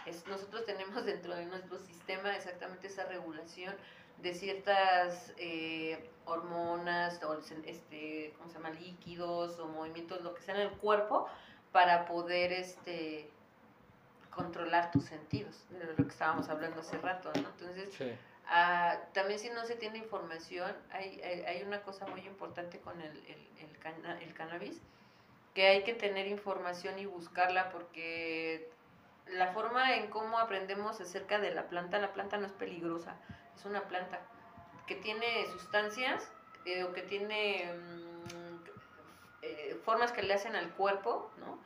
[0.06, 3.76] es, nosotros tenemos dentro de nuestro sistema exactamente esa regulación
[4.22, 8.70] de ciertas eh, hormonas o este, ¿cómo se llama?
[8.72, 11.28] líquidos o movimientos, lo que sea en el cuerpo,
[11.72, 13.30] para poder este,
[14.30, 17.50] controlar tus sentidos, de lo que estábamos hablando hace rato, ¿no?
[17.50, 23.00] Entonces, ah, también si no se tiene información, hay, hay, una cosa muy importante con
[23.02, 24.82] el, el, el, el cannabis,
[25.54, 28.70] que hay que tener información y buscarla porque
[29.28, 33.16] la forma en cómo aprendemos acerca de la planta, la planta no es peligrosa,
[33.56, 34.22] es una planta
[34.88, 36.32] que tiene sustancias
[36.66, 38.42] eh, o que tiene mm,
[39.42, 41.60] eh, formas que le hacen al cuerpo, ¿no?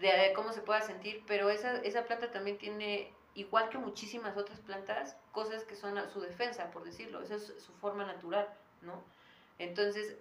[0.00, 4.58] De cómo se pueda sentir, pero esa, esa planta también tiene, igual que muchísimas otras
[4.60, 8.48] plantas, cosas que son su defensa, por decirlo, esa es su forma natural,
[8.80, 9.04] ¿no?
[9.58, 10.16] Entonces,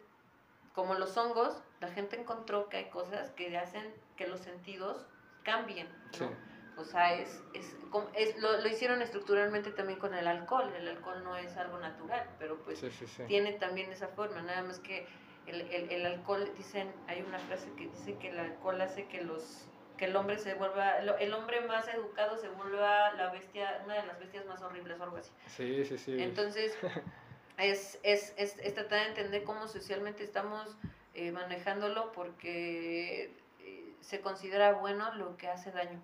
[0.74, 5.06] como los hongos, la gente encontró que hay cosas que hacen que los sentidos
[5.44, 5.88] cambien,
[6.20, 6.52] ¿no?
[6.78, 7.76] O sea, es, es,
[8.16, 10.74] es lo, lo, hicieron estructuralmente también con el alcohol.
[10.76, 12.84] El alcohol no es algo natural, pero pues
[13.28, 14.42] tiene también esa forma.
[14.42, 15.06] Nada más que
[15.48, 19.22] el, el, el, alcohol, dicen, hay una frase que dice que el alcohol hace que
[19.22, 24.02] los que el hombre se vuelva, el hombre más educado se vuelva la bestia, una
[24.02, 25.32] de las bestias más horribles o algo así.
[25.46, 26.20] Sí, sí, sí.
[26.20, 26.76] Entonces,
[27.64, 30.76] es, es, es, es tratar de entender cómo socialmente estamos
[31.14, 36.00] eh, manejándolo porque eh, se considera bueno lo que hace daño.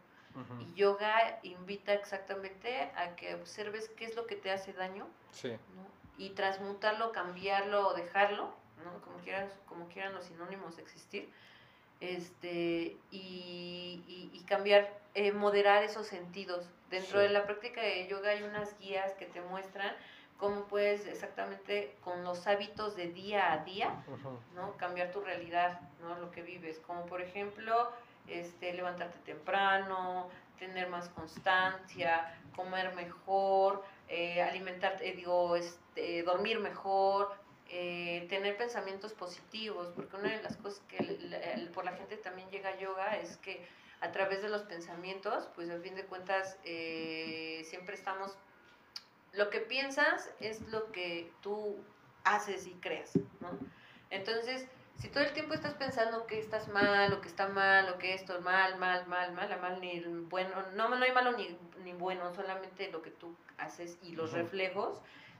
[0.59, 5.57] Y yoga invita exactamente a que observes qué es lo que te hace daño sí.
[6.19, 8.53] y transmutarlo, cambiarlo o dejarlo,
[8.85, 9.01] ¿no?
[9.01, 11.27] como, quieras, como quieran los sinónimos existir,
[12.01, 16.69] este, y, y, cambiar, eh, moderar esos sentidos.
[16.91, 19.95] Dentro de la práctica de yoga hay unas guías que te muestran
[20.37, 24.03] cómo puedes exactamente con los hábitos de día a día,
[24.55, 24.77] ¿no?
[24.77, 26.17] Cambiar tu realidad, ¿no?
[26.19, 26.79] Lo que vives.
[26.85, 27.91] Como por ejemplo,
[28.27, 37.33] este, levantarte temprano, tener más constancia, comer mejor, eh, alimentarte, eh, digo, este, dormir mejor,
[37.69, 42.69] eh, tener pensamientos positivos, porque una de las cosas que por la gente también llega
[42.69, 43.67] a yoga es que
[43.99, 48.37] a través de los pensamientos, pues a fin de cuentas siempre estamos,
[49.33, 51.77] lo que piensas es lo que tú
[52.23, 53.57] haces y creas, ¿no?
[54.09, 54.67] Entonces,
[54.99, 58.13] si todo el tiempo estás pensando que estás mal, o que está mal, o que
[58.13, 61.93] esto es mal, mal, mal, mal, mal, ni bueno, no, no hay malo ni, ni
[61.93, 64.99] bueno, solamente lo que tú haces y los reflejos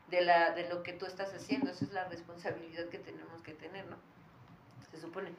[0.10, 1.72] de, la, de lo que tú estás haciendo.
[1.72, 3.98] Esa es la responsabilidad que tenemos que tener, ¿no?
[4.92, 5.32] Se supone.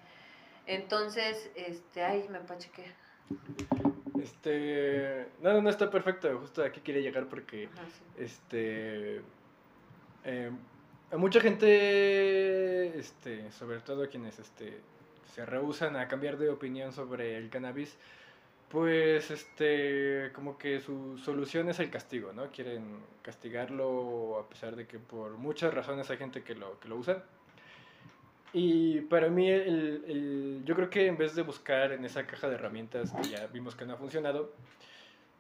[0.67, 2.93] Entonces, este, ay, me pachequé.
[4.23, 7.69] Este, no, no está perfecto, justo aquí quería llegar porque,
[8.17, 9.21] este,
[10.25, 10.51] eh,
[11.17, 14.81] mucha gente, este, sobre todo quienes este,
[15.35, 17.97] se rehusan a cambiar de opinión sobre el cannabis,
[18.69, 22.51] pues este, como que su solución es el castigo, ¿no?
[22.51, 26.97] Quieren castigarlo a pesar de que por muchas razones hay gente que lo, que lo
[26.97, 27.25] usa.
[28.53, 32.49] Y para mí, el, el, yo creo que en vez de buscar en esa caja
[32.49, 34.53] de herramientas que ya vimos que no ha funcionado,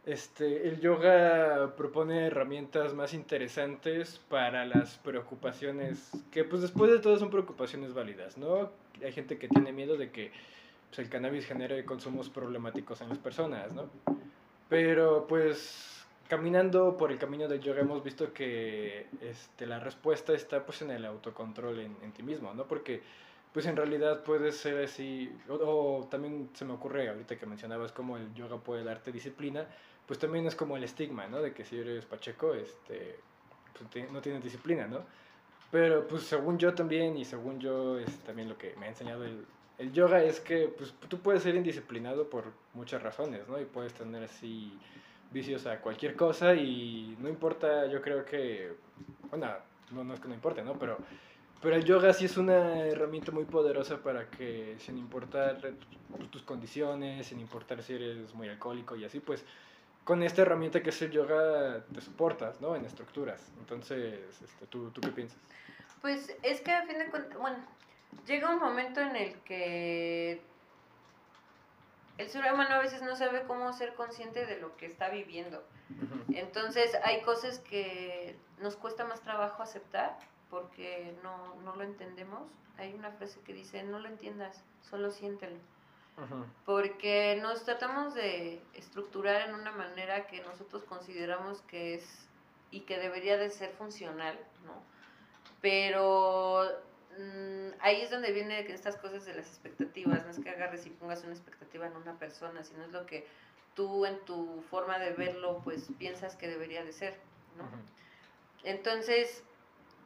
[0.09, 7.18] este, el yoga propone herramientas más interesantes para las preocupaciones, que pues después de todo
[7.18, 8.71] son preocupaciones válidas, ¿no?
[9.05, 10.33] Hay gente que tiene miedo de que
[10.88, 13.90] pues, el cannabis genere consumos problemáticos en las personas, ¿no?
[14.71, 15.97] Pero pues
[16.29, 20.91] caminando por el camino del yoga hemos visto que este, la respuesta está pues en
[20.91, 22.67] el autocontrol en, en ti mismo, ¿no?
[22.67, 23.03] Porque
[23.53, 27.93] pues en realidad puede ser así, o, o, también se me ocurre ahorita que mencionabas
[27.93, 29.67] cómo el yoga puede darte disciplina,
[30.07, 31.41] pues también es como el estigma, ¿no?
[31.41, 33.19] De que si eres pacheco, este,
[33.73, 35.01] pues no tienes disciplina, ¿no?
[35.71, 39.25] Pero pues según yo también y según yo es también lo que me ha enseñado
[39.25, 39.45] el,
[39.79, 43.61] el yoga es que pues tú puedes ser indisciplinado por muchas razones, ¿no?
[43.61, 44.79] Y puedes tener así
[45.31, 48.73] vicios a cualquier cosa y no importa, yo creo que,
[49.31, 49.49] bueno,
[49.93, 50.79] no, no es que no importe, ¿no?
[50.79, 50.99] Pero,
[51.61, 55.61] pero el yoga sí es una herramienta muy poderosa para que sin importar
[56.31, 59.45] tus condiciones, sin importar si eres muy alcohólico y así, pues
[60.05, 62.75] con esta herramienta que es el yoga te soportas, ¿no?
[62.75, 63.53] En estructuras.
[63.59, 65.38] Entonces, este, ¿tú, ¿tú qué piensas?
[66.01, 67.59] Pues es que a fin de cuentas, bueno,
[68.27, 70.41] llega un momento en el que
[72.18, 75.64] el ser humano a veces no sabe cómo ser consciente de lo que está viviendo.
[76.33, 80.18] Entonces hay cosas que nos cuesta más trabajo aceptar
[80.50, 82.42] porque no, no lo entendemos.
[82.76, 85.59] Hay una frase que dice, no lo entiendas, solo siéntelo
[86.64, 92.28] porque nos tratamos de estructurar en una manera que nosotros consideramos que es
[92.70, 94.74] y que debería de ser funcional, ¿no?
[95.61, 96.68] Pero
[97.18, 100.90] mm, ahí es donde vienen estas cosas de las expectativas, no es que agarres y
[100.90, 103.26] pongas una expectativa en una persona, sino es lo que
[103.74, 107.14] tú en tu forma de verlo pues piensas que debería de ser,
[107.57, 107.64] ¿no?
[108.64, 109.42] Entonces,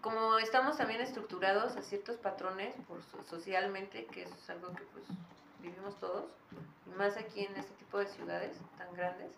[0.03, 5.05] como estamos también estructurados a ciertos patrones por, socialmente, que eso es algo que pues
[5.61, 6.27] vivimos todos,
[6.87, 9.31] y más aquí en este tipo de ciudades tan grandes,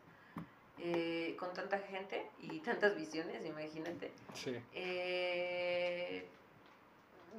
[0.78, 4.10] eh, con tanta gente y tantas visiones, imagínate.
[4.34, 4.56] Sí.
[4.72, 6.26] Eh,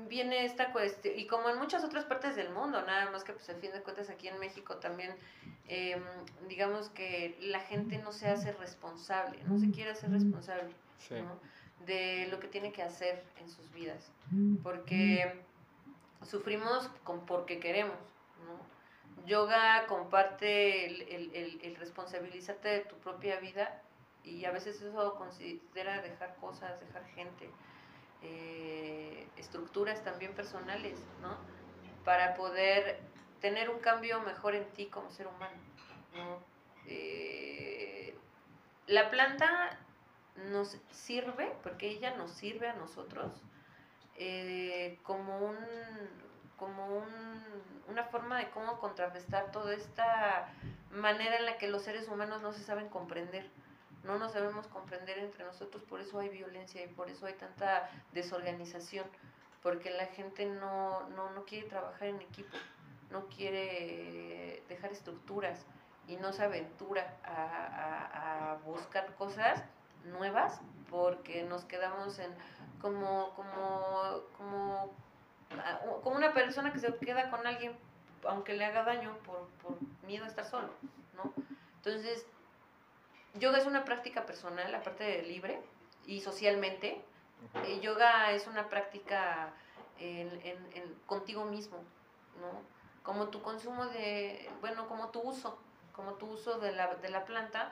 [0.08, 3.50] viene esta cuestión, y como en muchas otras partes del mundo, nada más que pues
[3.50, 5.16] a fin de cuentas aquí en México también,
[5.68, 6.02] eh,
[6.48, 11.16] digamos que la gente no se hace responsable, no se quiere hacer responsable sí.
[11.16, 11.40] ¿no?
[11.86, 14.12] de lo que tiene que hacer en sus vidas,
[14.64, 15.42] porque
[16.24, 17.98] sufrimos con, porque queremos,
[18.46, 19.26] ¿no?
[19.26, 21.02] yoga comparte el,
[21.34, 23.82] el, el, responsabilizarte de tu propia vida
[24.24, 27.50] y a veces eso considera dejar cosas, dejar gente.
[28.22, 28.75] eh,
[29.38, 31.38] estructuras también personales, ¿no?
[32.04, 33.00] Para poder
[33.41, 35.58] tener un cambio mejor en ti como ser humano,
[36.15, 36.39] ¿no?
[36.88, 38.17] Eh,
[38.88, 39.80] la planta
[40.52, 43.32] nos sirve, porque ella nos sirve a nosotros,
[44.17, 45.58] eh, como un
[46.58, 47.06] como un,
[47.89, 50.54] una forma de cómo contrarrestar toda esta
[50.89, 53.50] manera en la que los seres humanos no se saben comprender.
[54.06, 57.89] No nos sabemos comprender entre nosotros, por eso hay violencia y por eso hay tanta
[58.13, 59.06] desorganización,
[59.62, 62.56] porque la gente no, no, no quiere trabajar en equipo,
[63.10, 65.65] no quiere dejar estructuras
[66.08, 69.63] y no se aventura a, a buscar cosas
[70.06, 72.32] nuevas porque nos quedamos en
[72.80, 74.94] como, como, como
[76.04, 77.78] como una persona que se queda con alguien
[78.28, 80.70] aunque le haga daño por, por miedo a estar solo,
[81.15, 81.32] ¿no?
[81.78, 82.26] Entonces,
[83.39, 85.60] yoga es una práctica personal, aparte de libre
[86.06, 87.02] y socialmente.
[87.65, 89.54] Eh, yoga es una práctica
[90.00, 91.78] en, en, contigo mismo,
[92.39, 92.62] ¿no?
[93.04, 95.60] Como tu consumo de, bueno, como tu uso,
[95.93, 97.71] como tu uso de la, de la planta,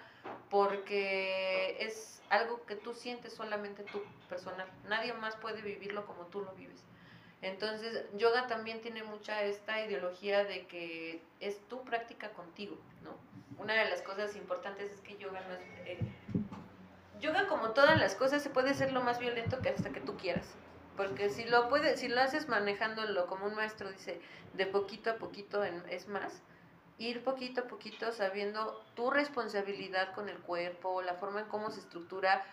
[0.49, 4.67] porque es algo que tú sientes solamente tú, personal.
[4.88, 6.84] Nadie más puede vivirlo como tú lo vives.
[7.41, 13.12] Entonces, yoga también tiene mucha esta ideología de que es tu práctica contigo, ¿no?
[13.58, 15.56] Una de las cosas importantes es que yoga no.
[15.86, 16.00] Eh,
[17.20, 20.18] yoga, como todas las cosas, se puede ser lo más violento que hasta que tú
[20.18, 20.48] quieras.
[20.98, 24.22] Porque si lo, puedes, si lo haces manejándolo como un maestro dice,
[24.54, 26.42] de poquito a poquito es más,
[27.00, 31.80] ir poquito a poquito sabiendo tu responsabilidad con el cuerpo, la forma en cómo se
[31.80, 32.44] estructura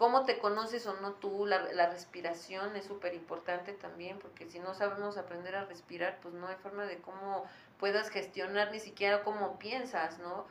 [0.00, 4.72] cómo te conoces o no tú, la, respiración es súper importante también, porque si no
[4.72, 7.44] sabemos aprender a respirar, pues no hay forma de cómo
[7.80, 10.46] puedas gestionar ni siquiera cómo piensas, ¿no?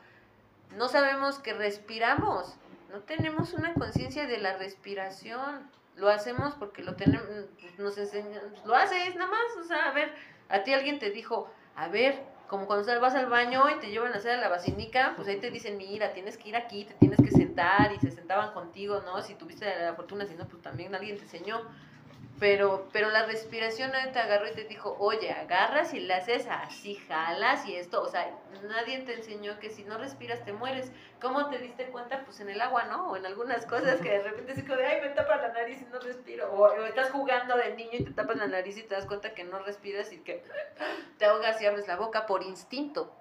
[0.76, 2.56] No sabemos que respiramos,
[2.90, 7.26] no tenemos una conciencia de la respiración, lo hacemos porque lo tenemos,
[7.78, 10.12] nos enseñan, lo haces nada más, o sea, a ver,
[10.48, 14.12] a ti alguien te dijo, a ver, como cuando vas al baño y te llevan
[14.12, 17.20] a hacer la vacinica, pues ahí te dicen, mira, tienes que ir aquí, te tienes
[17.20, 19.22] que sentar, y se sentaban contigo, ¿no?
[19.22, 21.60] Si tuviste la fortuna, si no, pues también alguien te enseñó.
[22.40, 26.48] Pero, pero la respiración nadie te agarró y te dijo, oye, agarras y le haces
[26.48, 28.02] así, jalas y esto.
[28.02, 30.90] O sea, nadie te enseñó que si no respiras te mueres.
[31.20, 32.24] ¿Cómo te diste cuenta?
[32.24, 33.10] Pues en el agua, ¿no?
[33.10, 35.84] O en algunas cosas que de repente se de, ay, me tapa la nariz y
[35.92, 36.50] no respiro.
[36.54, 39.34] O, o, estás jugando de niño y te tapas la nariz y te das cuenta
[39.34, 40.42] que no respiras y que
[41.18, 43.19] te ahogas y abres la boca por instinto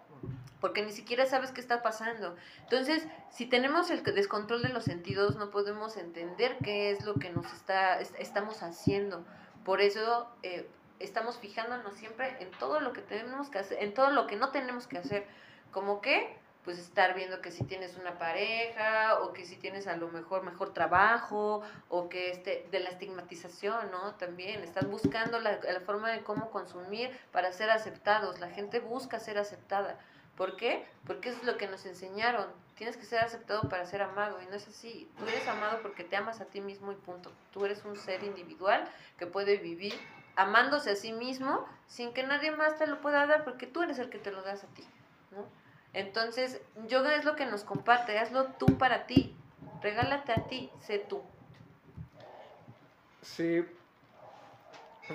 [0.59, 2.35] porque ni siquiera sabes qué está pasando.
[2.63, 7.29] Entonces, si tenemos el descontrol de los sentidos, no podemos entender qué es lo que
[7.29, 9.25] nos está, estamos haciendo.
[9.63, 10.69] Por eso eh,
[10.99, 14.49] estamos fijándonos siempre en todo lo que tenemos que hacer, en todo lo que no
[14.51, 15.25] tenemos que hacer.
[15.71, 19.95] Como que, pues estar viendo que si tienes una pareja, o que si tienes a
[19.95, 24.15] lo mejor mejor trabajo, o que este, de la estigmatización, ¿no?
[24.15, 28.39] También, estás buscando la, la forma de cómo consumir para ser aceptados.
[28.41, 29.97] La gente busca ser aceptada
[30.39, 30.85] ¿Por qué?
[31.05, 32.47] Porque eso es lo que nos enseñaron.
[32.75, 35.11] Tienes que ser aceptado para ser amado y no es así.
[35.19, 37.29] Tú eres amado porque te amas a ti mismo y punto.
[37.51, 39.93] Tú eres un ser individual que puede vivir
[40.37, 43.99] amándose a sí mismo sin que nadie más te lo pueda dar porque tú eres
[43.99, 44.87] el que te lo das a ti.
[45.31, 45.45] ¿no?
[45.91, 49.35] Entonces, yoga es lo que nos comparte, hazlo tú para ti,
[49.81, 51.21] regálate a ti, sé tú.
[53.23, 53.65] Sí,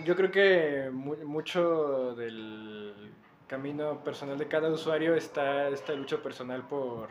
[0.04, 3.14] yo creo que mucho del
[3.46, 7.08] camino personal de cada usuario está esta lucha personal por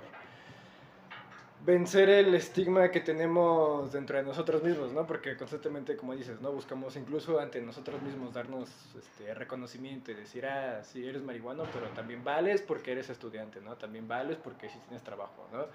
[1.66, 5.08] vencer el estigma que tenemos dentro de nosotros mismos, ¿no?
[5.08, 6.52] Porque constantemente, como dices, ¿no?
[6.52, 11.88] Buscamos incluso ante nosotros mismos darnos este, reconocimiento y decir, ah, sí, eres marihuano, pero
[11.90, 13.78] también vales porque eres estudiante, ¿no?
[13.78, 15.68] También vales porque sí tienes trabajo, ¿no?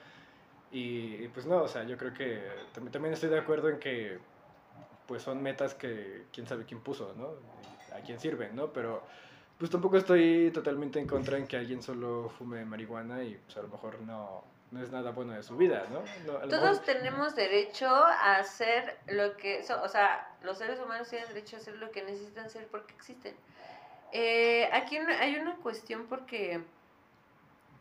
[0.70, 2.42] Y, pues no, o sea, yo creo que
[2.74, 4.18] también, también estoy de acuerdo en que
[5.06, 7.30] pues son metas que quién sabe quién puso, ¿no?
[7.96, 8.74] A quién sirven, ¿no?
[8.74, 9.02] Pero
[9.58, 13.62] pues tampoco estoy totalmente en contra en que alguien solo fume marihuana y pues a
[13.62, 16.02] lo mejor no, no es nada bueno de su vida, ¿no?
[16.48, 21.58] Todos tenemos derecho a hacer lo que, o sea, los seres humanos tienen derecho a
[21.58, 23.34] hacer lo que necesitan hacer porque existen.
[24.12, 26.62] Eh, aquí hay una cuestión porque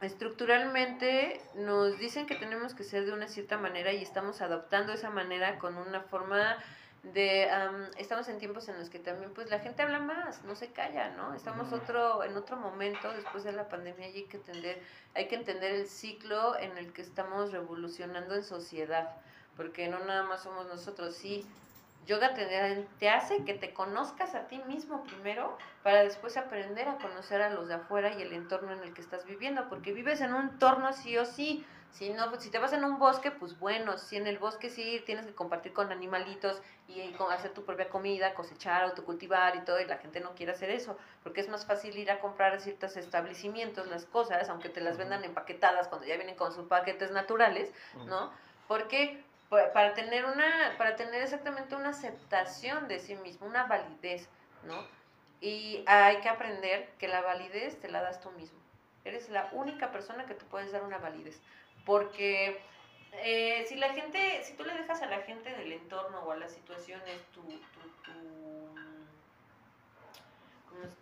[0.01, 5.09] estructuralmente nos dicen que tenemos que ser de una cierta manera y estamos adoptando esa
[5.09, 6.57] manera con una forma
[7.03, 7.49] de
[7.97, 11.09] estamos en tiempos en los que también pues la gente habla más, no se calla,
[11.09, 11.33] ¿no?
[11.33, 14.81] Estamos otro en otro momento después de la pandemia y hay que entender
[15.15, 19.15] hay que entender el ciclo en el que estamos revolucionando en sociedad,
[19.55, 21.47] porque no nada más somos nosotros, sí.
[22.05, 26.97] Yoga te, te hace que te conozcas a ti mismo primero para después aprender a
[26.99, 30.21] conocer a los de afuera y el entorno en el que estás viviendo, porque vives
[30.21, 33.31] en un entorno sí o sí, Si no, pues, si te vas en un bosque,
[33.31, 37.65] pues bueno, si en el bosque sí tienes que compartir con animalitos y, hacer tu
[37.65, 41.49] propia comida, cosechar, autocultivar y todo, y la gente no quiere hacer eso, porque es
[41.49, 45.88] más fácil ir a comprar a ciertos establecimientos las cosas, aunque te las vendan empaquetadas
[45.88, 47.73] cuando ya vienen con sus paquetes naturales,
[48.05, 48.31] ¿no?
[48.67, 54.27] Porque para tener una para tener exactamente una aceptación de sí mismo, una validez,
[54.63, 54.85] ¿no?
[55.39, 58.59] Y hay que aprender que la validez te la das tú mismo.
[59.05, 61.39] Eres la única persona que te puedes dar una validez.
[61.88, 62.59] Porque
[63.23, 66.35] eh, si la gente, si tú le dejas a la gente del entorno o a
[66.35, 67.41] las situaciones tu,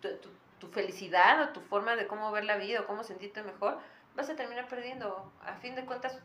[0.00, 0.30] tu,
[0.60, 3.78] tu, felicidad o tu forma de cómo ver la vida o cómo sentirte mejor,
[4.14, 5.32] vas a terminar perdiendo.
[5.44, 6.16] A fin de cuentas,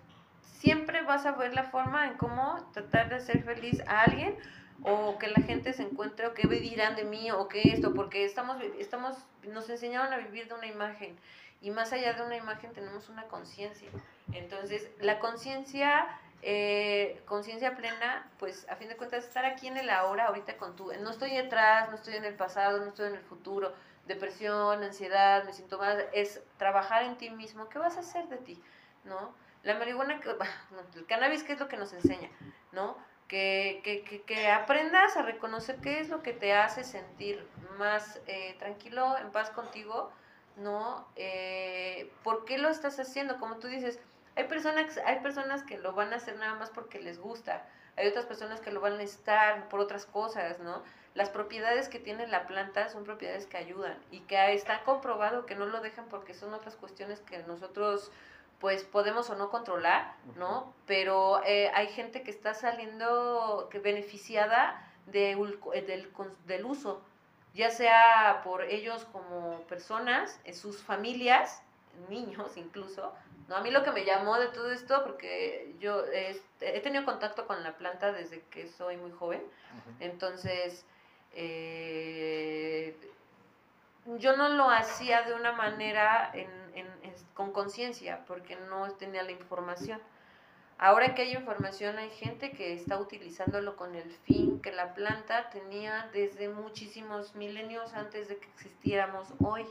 [0.41, 4.37] siempre vas a ver la forma en cómo tratar de hacer feliz a alguien
[4.83, 8.25] o que la gente se encuentre o qué dirán de mí o qué esto, porque
[8.25, 11.17] estamos, estamos, nos enseñaron a vivir de una imagen
[11.61, 13.89] y más allá de una imagen tenemos una conciencia.
[14.33, 16.07] Entonces, la conciencia,
[16.41, 20.75] eh, conciencia plena, pues a fin de cuentas estar aquí en el ahora, ahorita con
[20.75, 23.73] tu, no estoy atrás, no estoy en el pasado, no estoy en el futuro,
[24.07, 28.37] depresión, ansiedad, me siento mal, es trabajar en ti mismo, ¿qué vas a hacer de
[28.37, 28.61] ti?
[29.03, 29.33] ¿No?
[29.63, 30.19] La marihuana,
[30.95, 32.29] el cannabis, ¿qué es lo que nos enseña?
[32.71, 32.97] ¿No?
[33.27, 38.55] Que, que, que, aprendas a reconocer qué es lo que te hace sentir más eh,
[38.59, 40.11] tranquilo, en paz contigo,
[40.57, 41.07] ¿no?
[41.15, 43.39] Eh, ¿Por qué lo estás haciendo?
[43.39, 43.99] Como tú dices,
[44.35, 47.65] hay personas, hay personas que lo van a hacer nada más porque les gusta,
[47.97, 50.81] hay otras personas que lo van a necesitar por otras cosas, ¿no?
[51.13, 55.55] Las propiedades que tiene la planta son propiedades que ayudan y que está comprobado que
[55.55, 58.11] no lo dejan porque son otras cuestiones que nosotros
[58.59, 60.73] pues podemos o no controlar, ¿no?
[60.85, 65.35] Pero eh, hay gente que está saliendo que beneficiada de,
[65.85, 66.09] del,
[66.45, 67.01] del uso
[67.53, 71.61] ya sea por ellos como personas, en sus familias,
[72.09, 73.13] niños incluso.
[73.51, 73.57] ¿No?
[73.57, 76.03] A mí lo que me llamó de todo esto, porque yo
[76.61, 79.43] he tenido contacto con la planta desde que soy muy joven,
[79.99, 80.85] entonces
[81.33, 82.95] eh,
[84.17, 86.33] yo no lo hacía de una manera
[87.33, 89.99] con conciencia, porque no tenía la información.
[90.77, 95.51] Ahora que hay información, hay gente que está utilizándolo con el fin que la planta
[95.51, 99.65] tenía desde muchísimos milenios antes de que existiéramos hoy.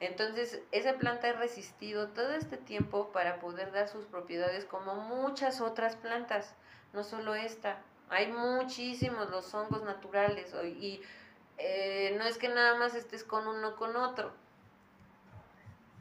[0.00, 5.60] Entonces, esa planta ha resistido todo este tiempo para poder dar sus propiedades como muchas
[5.60, 6.54] otras plantas,
[6.94, 7.82] no solo esta.
[8.08, 11.02] Hay muchísimos los hongos naturales y
[11.58, 14.32] eh, no es que nada más estés con uno con otro.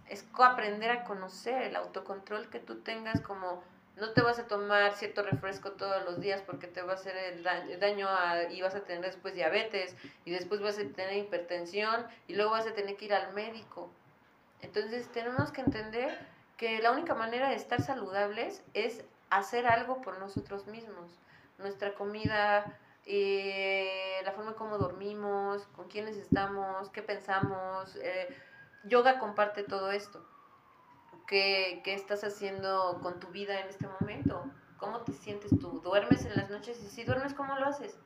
[0.07, 3.61] Es aprender a conocer el autocontrol que tú tengas como
[3.99, 7.15] no te vas a tomar cierto refresco todos los días porque te va a hacer
[7.15, 8.07] el daño,
[8.49, 9.95] y vas a tener después diabetes
[10.25, 13.89] y después vas a tener hipertensión y luego vas a tener que ir al médico.
[14.61, 16.17] Entonces tenemos que entender
[16.57, 21.11] que la única manera de estar saludables es hacer algo por nosotros mismos.
[21.57, 27.95] Nuestra comida, eh, la forma como dormimos, con quiénes estamos, qué pensamos.
[27.97, 28.27] Eh,
[28.83, 30.25] yoga comparte todo esto.
[31.29, 34.51] ¿Qué, estás haciendo con tu vida en este momento?
[34.79, 35.79] ¿Cómo te sientes tú?
[35.81, 36.83] ¿Duermes en las noches?
[36.83, 37.99] Y si duermes, ¿cómo lo haces?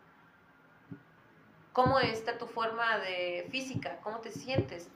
[1.71, 4.01] ¿Cómo está tu forma de física?
[4.01, 4.89] ¿Cómo te sientes?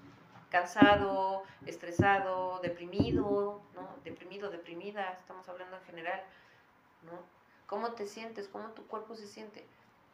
[0.50, 3.62] ¿Cansado, estresado, deprimido?
[3.74, 3.96] ¿no?
[4.04, 6.22] Deprimido, deprimida, estamos hablando en general.
[7.04, 7.14] ¿no?
[7.66, 8.50] ¿Cómo te sientes?
[8.50, 9.66] ¿Cómo tu cuerpo se siente?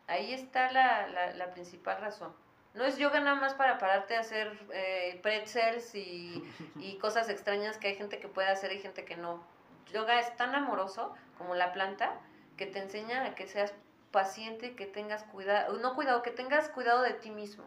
[0.05, 2.31] Ahí está la, la principal razón.
[2.73, 6.43] No es yoga nada más para pararte a hacer eh, pretzels y,
[6.79, 9.43] y, cosas extrañas que hay gente que puede hacer y gente que no.
[9.91, 12.19] Yoga es tan amoroso como la planta
[12.57, 13.73] que te enseña a que seas
[14.11, 17.63] paciente, que tengas cuidado, no cuidado, que tengas cuidado de ti mismo,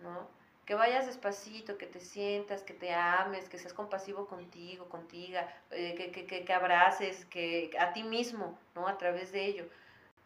[0.00, 0.28] ¿no?
[0.64, 5.38] Que vayas despacito, que te sientas, que te ames, que seas compasivo contigo, contigo,
[5.70, 8.88] eh, que, que, que, que abraces, que a ti mismo, ¿no?
[8.88, 9.66] A través de ello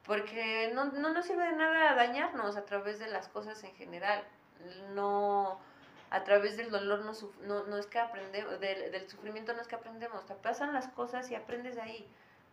[0.07, 4.25] porque no, no nos sirve de nada dañarnos a través de las cosas en general.
[4.95, 5.59] No,
[6.11, 7.13] a través del dolor no,
[7.47, 10.89] no, no es que aprendemos, del, del, sufrimiento no es que aprendemos, te pasan las
[10.89, 12.09] cosas y aprendes de ahí,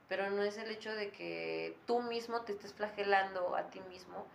[0.08, 4.26] pero no es el hecho de que tú mismo te estés flagelando a ti mismo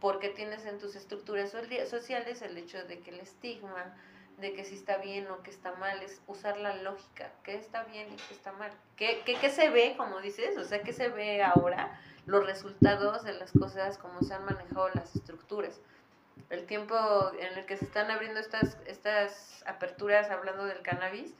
[0.00, 1.50] porque tienes en tus estructuras
[1.90, 3.96] sociales el hecho de que el estigma,
[4.38, 7.82] de que si está bien o que está mal, es usar la lógica, qué está
[7.82, 10.92] bien y qué está mal, qué, qué, qué se ve, como dices, o sea, qué
[10.92, 11.98] se ve ahora
[12.28, 15.80] los resultados de las cosas, como se han manejado las estructuras.
[16.50, 16.94] El tiempo
[17.38, 21.34] en el que se están abriendo estas, estas aperturas hablando del cannabis,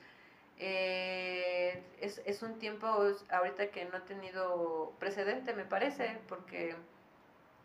[0.57, 2.87] eh, es, es, un tiempo
[3.29, 6.75] ahorita que no ha tenido precedente, me parece, porque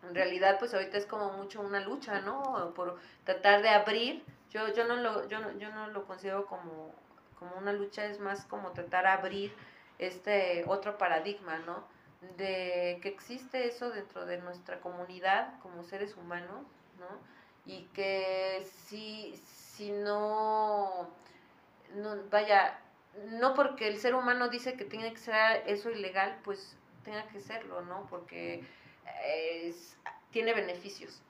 [0.03, 2.73] en realidad pues ahorita es como mucho una lucha, ¿no?
[2.77, 4.23] Por tratar de abrir.
[4.51, 6.95] Yo, yo, no, lo, yo, yo no lo considero como,
[7.39, 9.55] como una lucha, es más como tratar de abrir
[9.99, 11.95] este otro paradigma, ¿no?
[12.37, 16.67] De que existe eso dentro de nuestra comunidad como seres humanos,
[16.99, 17.07] ¿no?
[17.67, 21.09] Y que si, si no,
[21.95, 22.79] no, vaya,
[23.31, 27.41] no porque el ser humano dice que tiene que ser eso ilegal, pues tenga que
[27.41, 28.07] serlo, ¿no?
[28.11, 28.65] Porque
[30.31, 31.23] tiene beneficios.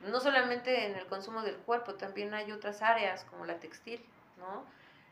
[0.00, 4.04] No solamente en el consumo del cuerpo, también hay otras áreas como la textil,
[4.38, 4.64] ¿no?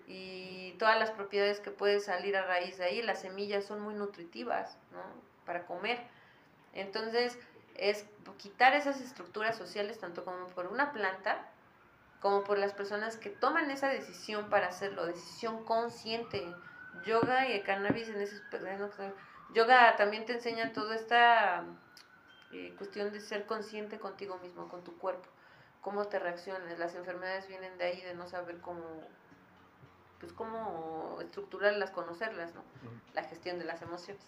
[0.06, 3.94] Y todas las propiedades que pueden salir a raíz de ahí, las semillas son muy
[3.94, 5.02] nutritivas, ¿no?
[5.44, 6.00] Para comer.
[6.72, 7.38] Entonces,
[7.74, 8.06] es
[8.38, 11.48] quitar esas estructuras sociales, tanto como por una planta,
[12.20, 16.42] como por las personas que toman esa decisión para hacerlo, decisión consciente.
[17.04, 18.40] Yoga y el cannabis en ese
[19.52, 21.64] yoga también te enseña toda esta
[22.52, 25.28] eh, cuestión de ser consciente contigo mismo, con tu cuerpo,
[25.80, 26.78] cómo te reaccionas.
[26.78, 28.82] Las enfermedades vienen de ahí, de no saber cómo,
[30.20, 32.62] pues cómo estructurarlas, conocerlas, ¿no?
[33.14, 34.22] La gestión de las emociones.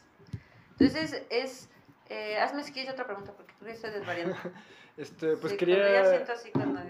[0.72, 1.68] Entonces es,
[2.09, 4.36] eh, hazme si quieres otra pregunta, porque creo que estoy desvariando.
[4.97, 6.03] este, pues quería...
[6.03, 6.80] Ya siento así cuando...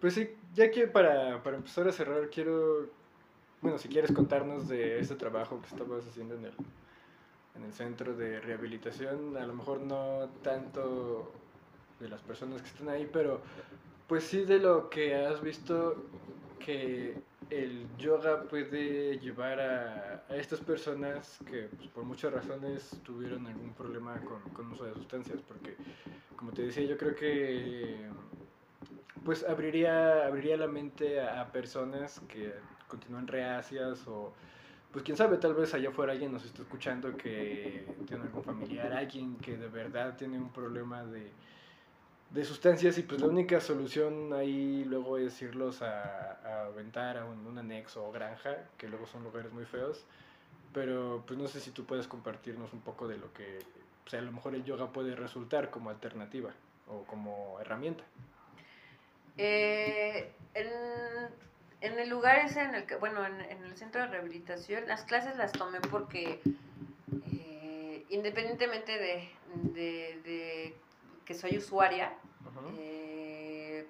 [0.00, 2.88] Pues sí, ya que para, para empezar a cerrar, quiero,
[3.60, 6.54] bueno, si quieres contarnos de este trabajo que estabas haciendo en el
[7.60, 11.32] en el centro de rehabilitación, a lo mejor no tanto
[11.98, 13.40] de las personas que están ahí, pero
[14.06, 16.04] pues sí de lo que has visto
[16.58, 17.14] que
[17.50, 23.72] el yoga puede llevar a, a estas personas que pues, por muchas razones tuvieron algún
[23.74, 25.76] problema con, con uso de sustancias, porque
[26.36, 28.06] como te decía, yo creo que
[29.24, 32.54] pues abriría, abriría la mente a, a personas que
[32.88, 34.32] continúan reacias o
[34.92, 38.92] pues quién sabe, tal vez allá afuera alguien nos está escuchando que tiene algún familiar,
[38.92, 41.30] alguien que de verdad tiene un problema de,
[42.30, 47.24] de sustancias y pues la única solución ahí luego es irlos a, a aventar a
[47.24, 50.04] un, anexo o granja, que luego son lugares muy feos.
[50.72, 53.58] Pero pues no sé si tú puedes compartirnos un poco de lo que
[54.06, 56.50] o sea, a lo mejor el yoga puede resultar como alternativa
[56.88, 58.02] o como herramienta.
[59.36, 60.32] Eh,
[61.80, 65.36] en el lugar ese en el que, bueno, en, el centro de rehabilitación, las clases
[65.36, 66.40] las tomé porque
[67.30, 70.74] eh, independientemente de,
[71.30, 72.12] que soy usuaria,
[72.76, 73.86] eh,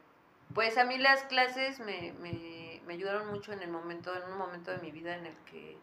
[0.52, 2.12] pues a mí las clases me,
[2.86, 5.78] ayudaron mucho en el momento, en un momento de mi vida en el que,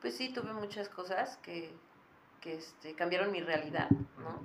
[0.00, 1.72] pues sí, tuve muchas cosas que,
[2.44, 3.88] este, cambiaron mi realidad,
[4.18, 4.40] ¿no?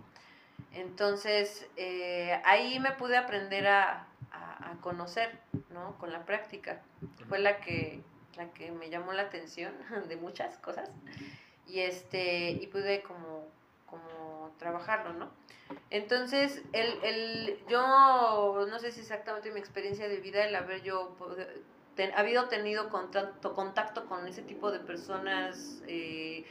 [0.74, 5.40] Entonces, eh, ahí me pude aprender a, a, conocer,
[5.72, 5.98] ¿no?
[5.98, 6.84] Con la práctica.
[7.30, 8.04] Fue la que,
[8.36, 9.74] la que me llamó la atención
[10.08, 10.92] de muchas cosas
[11.66, 13.48] y, este, y pude como,
[13.88, 14.23] como
[14.58, 15.32] trabajarlo, ¿no?
[15.90, 21.16] Entonces, el, el, yo no sé si exactamente mi experiencia de vida, el haber yo
[22.16, 26.46] habido tenido contacto, contacto con ese tipo de personas, eh,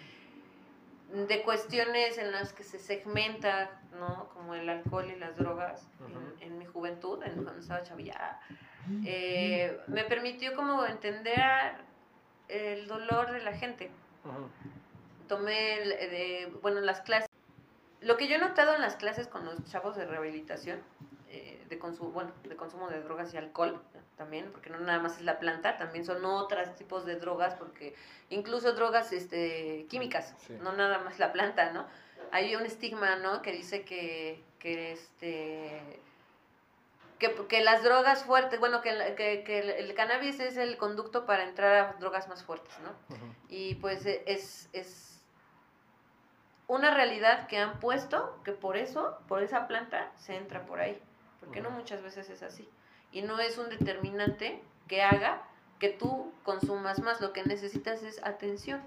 [1.12, 4.28] de cuestiones en las que se segmenta, ¿no?
[4.30, 5.86] Como el alcohol y las drogas
[6.40, 8.40] en, mi juventud, en, cuando estaba chavilla,
[9.04, 11.74] eh, me permitió como entender
[12.48, 13.90] el dolor de la gente.
[15.28, 17.31] Tomé, de, bueno, las clases.
[18.02, 20.80] Lo que yo he notado en las clases con los chavos de rehabilitación,
[21.28, 23.80] eh, de, consumo, bueno, de consumo de drogas y alcohol,
[24.16, 27.94] también, porque no nada más es la planta, también son otros tipos de drogas, porque
[28.30, 31.86] incluso drogas este, químicas, no nada más la planta, ¿no?
[32.30, 33.42] Hay un estigma, ¿no?
[33.42, 35.80] Que dice que, que este...
[37.18, 41.44] Que, que, las drogas fuertes, bueno, que, que, que, el cannabis es el conducto para
[41.44, 43.16] entrar a drogas más fuertes, ¿no?
[43.48, 45.11] Y pues e, es, es
[46.72, 50.98] una realidad que han puesto que por eso, por esa planta, se entra por ahí,
[51.38, 52.68] porque no muchas veces es así
[53.12, 55.42] y no es un determinante que haga
[55.78, 57.20] que tú consumas más.
[57.20, 58.80] Lo que necesitas es atención.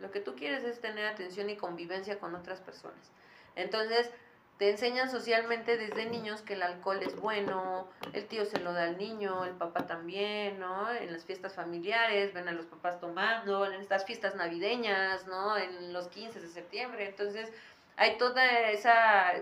[0.00, 3.12] Lo que tú quieres es tener atención y convivencia con otras personas.
[3.54, 4.10] Entonces,
[4.58, 8.84] te enseñan socialmente desde niños que el alcohol es bueno, el tío se lo da
[8.84, 10.90] al niño, el papá también, ¿no?
[10.92, 15.56] En las fiestas familiares, ven a los papás tomando, en estas fiestas navideñas, ¿no?
[15.56, 17.08] En los 15 de septiembre.
[17.08, 17.52] Entonces,
[17.96, 19.32] hay toda esa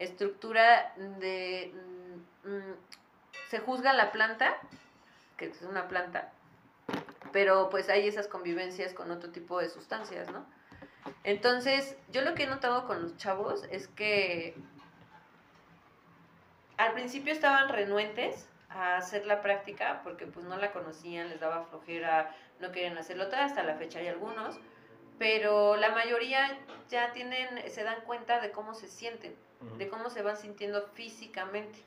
[0.00, 1.72] estructura de...
[2.44, 2.72] Mm,
[3.48, 4.56] se juzga la planta,
[5.36, 6.32] que es una planta,
[7.32, 10.44] pero pues hay esas convivencias con otro tipo de sustancias, ¿no?
[11.24, 14.54] Entonces, yo lo que he notado con los chavos es que
[16.76, 21.64] al principio estaban renuentes a hacer la práctica porque pues no la conocían, les daba
[21.64, 23.26] flojera, no querían hacerlo.
[23.32, 24.58] Hasta la fecha hay algunos,
[25.18, 29.36] pero la mayoría ya tienen, se dan cuenta de cómo se sienten,
[29.78, 31.78] de cómo se van sintiendo físicamente.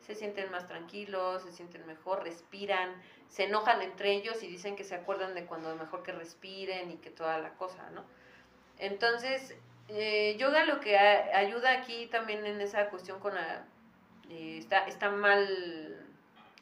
[0.00, 2.94] Se sienten más tranquilos, se sienten mejor, respiran,
[3.28, 6.96] se enojan entre ellos y dicen que se acuerdan de cuando mejor que respiren y
[6.96, 8.04] que toda la cosa, ¿no?
[8.78, 9.54] Entonces,
[9.88, 13.64] eh, yoga lo que ayuda aquí también en esa cuestión con la...
[14.30, 16.06] Eh, está, está mal...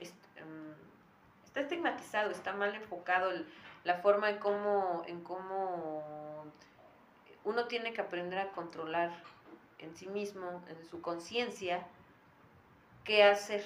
[0.01, 0.75] Em,
[1.45, 3.31] está estigmatizado, está mal enfocado
[3.85, 6.53] la forma en cómo, en cómo
[7.45, 9.13] uno tiene que aprender a controlar
[9.79, 11.87] en sí mismo, en su conciencia,
[13.05, 13.65] qué hacer.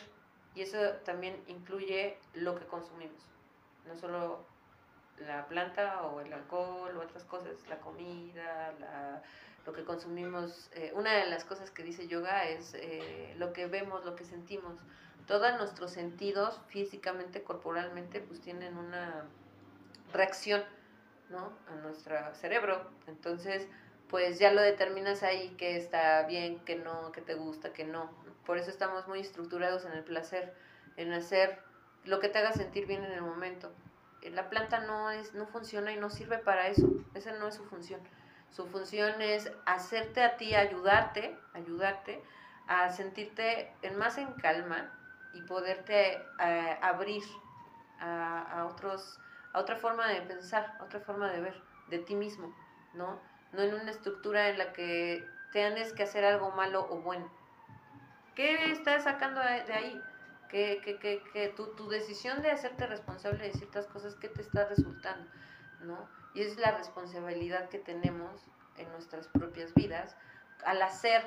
[0.55, 3.22] Y eso también incluye lo que consumimos.
[3.86, 4.44] No solo
[5.27, 8.73] la planta o el alcohol o otras cosas, la comida,
[9.66, 10.71] lo que consumimos.
[10.75, 14.25] Eh, una de las cosas que dice yoga es eh, lo que vemos, lo que
[14.25, 14.81] sentimos.
[15.27, 19.27] Todos nuestros sentidos, físicamente, corporalmente, pues tienen una
[20.12, 20.64] reacción
[21.29, 21.53] ¿no?
[21.68, 22.91] a nuestro cerebro.
[23.07, 23.68] Entonces,
[24.09, 28.11] pues ya lo determinas ahí que está bien, que no, que te gusta, que no.
[28.45, 30.53] Por eso estamos muy estructurados en el placer,
[30.97, 31.61] en hacer
[32.05, 33.71] lo que te haga sentir bien en el momento.
[34.23, 36.89] La planta no, es, no funciona y no sirve para eso.
[37.14, 38.01] Esa no es su función.
[38.51, 42.23] Su función es hacerte a ti, ayudarte, ayudarte
[42.66, 44.93] a sentirte en más en calma
[45.33, 47.23] y poderte eh, abrir
[47.99, 49.18] a, a, otros,
[49.53, 52.55] a otra forma de pensar, a otra forma de ver de ti mismo,
[52.95, 53.21] ¿no?
[53.53, 57.31] No en una estructura en la que tienes que hacer algo malo o bueno.
[58.35, 60.03] ¿Qué estás sacando de ahí?
[60.51, 64.42] Que, que, que, que tu, tu, decisión de hacerte responsable de ciertas cosas, ¿qué te
[64.42, 65.30] está resultando?
[65.82, 66.09] ¿No?
[66.34, 68.42] Y es la responsabilidad que tenemos
[68.76, 70.16] en nuestras propias vidas
[70.64, 71.22] al hacer,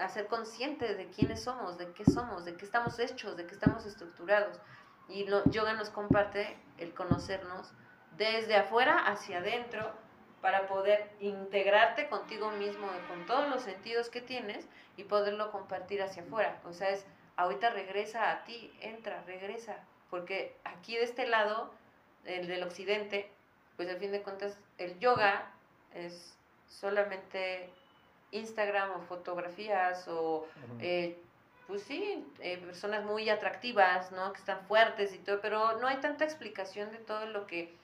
[0.00, 3.84] hacer consciente de quiénes somos, de qué somos, de qué estamos hechos, de qué estamos
[3.84, 4.60] estructurados.
[5.08, 7.72] Y lo, yoga nos comparte el conocernos
[8.16, 9.92] desde afuera hacia adentro
[10.40, 16.22] para poder integrarte contigo mismo, con todos los sentidos que tienes y poderlo compartir hacia
[16.22, 16.60] afuera.
[16.64, 17.06] O sea, es,
[17.36, 19.76] ahorita regresa a ti, entra, regresa,
[20.10, 21.70] porque aquí de este lado,
[22.24, 23.30] el del occidente,
[23.76, 25.50] pues al fin de cuentas, el yoga
[25.94, 26.36] es
[26.68, 27.68] solamente
[28.30, 30.46] Instagram o fotografías o,
[30.80, 31.16] eh,
[31.66, 34.32] pues sí, eh, personas muy atractivas, ¿no?
[34.32, 37.74] Que están fuertes y todo, pero no hay tanta explicación de todo lo que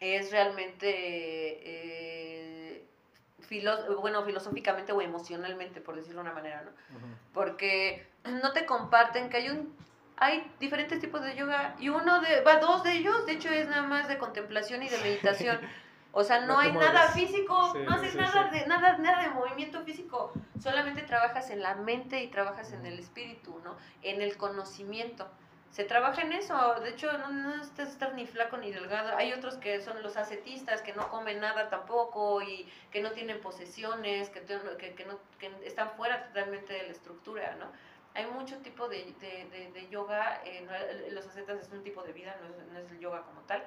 [0.00, 2.57] es realmente, eh,
[4.00, 6.70] bueno, filosóficamente o emocionalmente, por decirlo de una manera, ¿no?
[7.32, 9.76] Porque no te comparten que hay un
[10.20, 13.68] hay diferentes tipos de yoga y uno de, va, dos de ellos, de hecho es
[13.68, 15.60] nada más de contemplación y de meditación.
[16.10, 20.32] O sea, no, hay nada físico, no haces nada, De, nada, nada de movimiento físico,
[20.58, 23.76] solamente trabajas en la mente y trabajas en el espíritu, ¿no?
[24.02, 25.28] En el conocimiento
[25.70, 26.56] se trabaja en eso.
[26.82, 29.16] De hecho, no, no necesitas estar ni flaco ni delgado.
[29.16, 33.40] Hay otros que son los ascetistas, que no comen nada tampoco y que no tienen
[33.40, 37.66] posesiones, que, que, que, no, que están fuera totalmente de la estructura, ¿no?
[38.14, 40.66] Hay mucho tipo de, de, de, yoga, eh,
[41.12, 43.62] los ascetas es un tipo de vida, no es, no es el yoga como tal,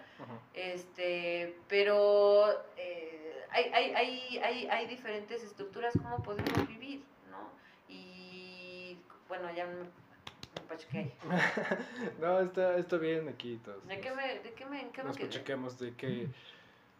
[0.53, 7.49] este, pero eh, hay, hay, hay, hay, hay diferentes estructuras como podemos vivir, ¿no?
[7.87, 8.97] Y
[9.29, 9.67] bueno, ya
[10.91, 11.11] me
[12.19, 13.85] no, está, está bien aquí todos.
[13.87, 15.03] ¿De qué me, de qué me, qué
[15.57, 16.27] nos de que,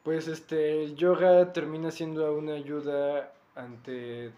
[0.03, 4.32] pues, este, el yoga termina siendo una ayuda ante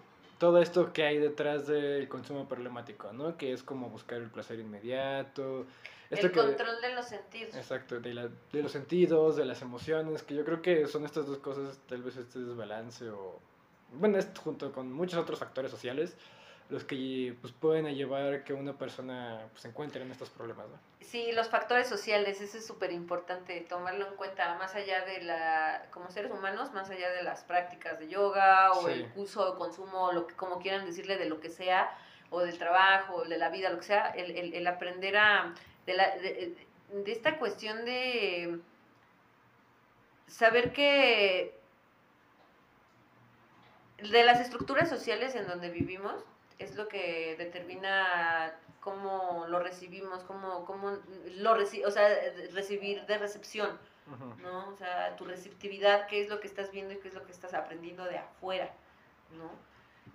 [0.43, 3.37] todo esto que hay detrás del consumo problemático, ¿no?
[3.37, 5.65] Que es como buscar el placer inmediato.
[6.09, 7.55] el control de los sentidos.
[7.55, 11.27] Exacto, de, la, de los sentidos, de las emociones, que yo creo que son estas
[11.27, 13.39] dos cosas, tal vez este desbalance o...
[13.93, 16.17] Bueno, es junto con muchos otros factores sociales,
[16.73, 20.67] los que pues, pueden llevar que una persona pues, se encuentre en estos problemas.
[20.67, 20.79] ¿no?
[21.01, 25.85] Sí, los factores sociales, eso es súper importante tomarlo en cuenta, más allá de la,
[25.91, 30.11] como seres humanos, más allá de las prácticas de yoga o el uso o consumo,
[30.13, 31.95] lo que, como quieran decirle, de lo que sea,
[32.31, 35.53] o del trabajo, de la vida, lo que sea, el, el, el aprender a,
[35.85, 36.55] de, la, de,
[36.91, 38.59] de esta cuestión de
[40.25, 41.55] saber que
[44.01, 46.15] de las estructuras sociales en donde vivimos,
[46.59, 50.97] es lo que determina cómo lo recibimos, cómo, cómo
[51.37, 52.07] lo reci o sea,
[52.51, 53.79] recibir de recepción,
[54.41, 54.69] ¿no?
[54.69, 57.31] O sea, tu receptividad, qué es lo que estás viendo y qué es lo que
[57.31, 58.71] estás aprendiendo de afuera,
[59.37, 59.49] ¿no?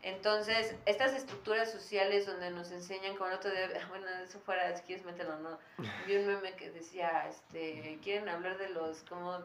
[0.03, 5.05] Entonces, estas estructuras sociales donde nos enseñan con otro de, bueno, eso fuera, si quieres
[5.05, 5.59] mételo, ¿no?
[6.07, 9.43] Vi un meme que decía, este, quieren hablar de los, cómo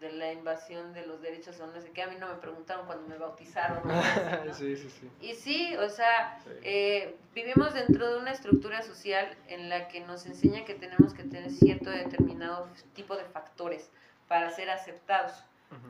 [0.00, 2.86] de la invasión de los derechos o no sé qué, a mí no me preguntaron
[2.86, 3.82] cuando me bautizaron.
[4.52, 5.10] sí, sí, sí.
[5.20, 10.26] Y sí, o sea, eh, vivimos dentro de una estructura social en la que nos
[10.26, 13.90] enseña que tenemos que tener cierto determinado tipo de factores
[14.28, 15.32] para ser aceptados,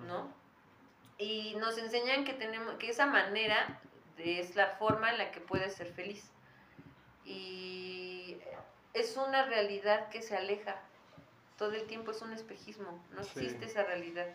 [0.07, 0.33] ¿no?
[1.19, 3.81] Y nos enseñan que tenemos que esa manera
[4.17, 6.31] es la forma en la que puedes ser feliz.
[7.25, 8.39] y
[8.95, 10.77] es una realidad que se aleja.
[11.59, 14.27] Todo el tiempo es un espejismo, no existe esa realidad.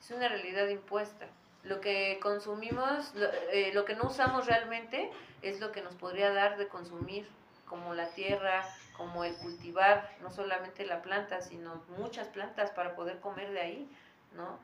[0.00, 1.26] Es una realidad impuesta.
[1.62, 5.10] Lo que consumimos, lo, eh, lo que no usamos realmente
[5.42, 7.26] es lo que nos podría dar de consumir,
[7.72, 13.18] como la tierra, como el cultivar, no solamente la planta, sino muchas plantas para poder
[13.20, 13.96] comer de ahí,
[14.34, 14.58] ¿no?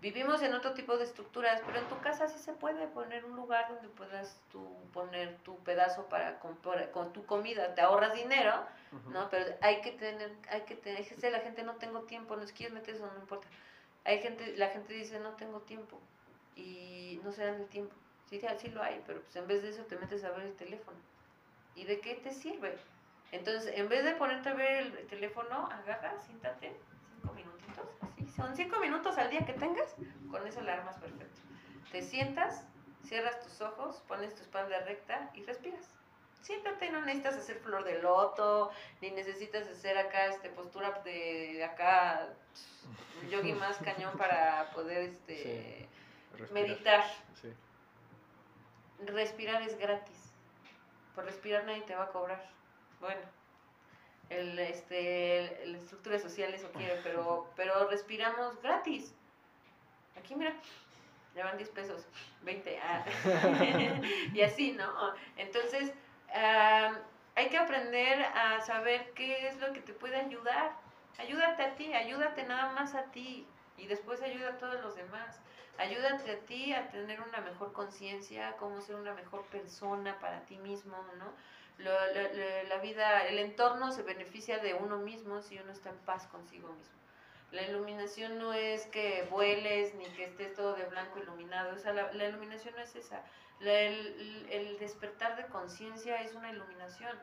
[0.00, 3.34] Vivimos en otro tipo de estructuras, pero en tu casa sí se puede poner un
[3.34, 8.64] lugar donde puedas tú poner tu pedazo para comprar con tu comida, te ahorras dinero,
[9.10, 9.28] ¿no?
[9.28, 12.52] Pero hay que tener, hay que tener, que la gente no tengo tiempo, no es
[12.52, 13.48] quieres meter eso, no importa.
[14.04, 16.00] Hay gente, la gente dice no tengo tiempo
[16.54, 17.94] y no se dan el tiempo.
[18.30, 20.54] Sí, sí lo hay, pero pues en vez de eso te metes a ver el
[20.54, 20.96] teléfono.
[21.74, 22.78] ¿Y de qué te sirve?
[23.32, 26.72] Entonces, en vez de ponerte a ver el teléfono, agarra, siéntate.
[28.38, 29.96] Son cinco minutos al día que tengas,
[30.30, 31.40] con eso la armas perfecto.
[31.90, 32.64] Te sientas,
[33.04, 35.90] cierras tus ojos, pones tu espalda recta y respiras.
[36.42, 38.70] Siéntate, no necesitas hacer flor de loto,
[39.00, 42.28] ni necesitas hacer acá este postura de acá
[43.28, 45.88] yogi más cañón para poder este
[46.52, 47.04] meditar.
[49.00, 50.32] Respirar es gratis.
[51.16, 52.58] Por respirar nadie te va a cobrar
[53.00, 53.20] bueno,
[54.30, 59.14] el, este, la estructura social eso quiere, pero, pero respiramos gratis.
[60.16, 60.54] Aquí, mira,
[61.34, 62.06] llevan 10 pesos,
[62.42, 63.04] 20, ah.
[64.34, 65.14] y así, ¿no?
[65.36, 65.92] Entonces,
[67.34, 70.72] hay que aprender a saber qué es lo que te puede ayudar.
[71.18, 75.40] Ayúdate a ti, ayúdate nada más a ti y después ayuda a todos los demás.
[75.78, 80.58] Ayúdate a ti a tener una mejor conciencia, cómo ser una mejor persona para ti
[80.58, 81.32] mismo, ¿no?
[81.78, 86.72] La vida, el entorno se beneficia de uno mismo si uno está en paz consigo
[86.72, 86.98] mismo.
[87.52, 91.92] La iluminación no es que vueles ni que estés todo de blanco iluminado, o sea,
[91.92, 93.24] la, iluminación no es esa.
[93.60, 97.16] el, el despertar de conciencia es una iluminación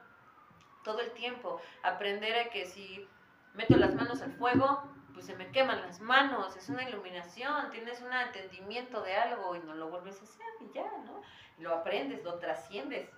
[0.84, 1.62] todo el tiempo.
[1.84, 3.08] Aprender a que si
[3.53, 4.84] meto las manos al fuego,
[5.14, 9.60] pues se me queman las manos, es una iluminación, tienes un entendimiento de algo y
[9.60, 11.22] no lo vuelves a hacer y ya, ¿no?
[11.60, 13.10] Lo aprendes, lo trasciendes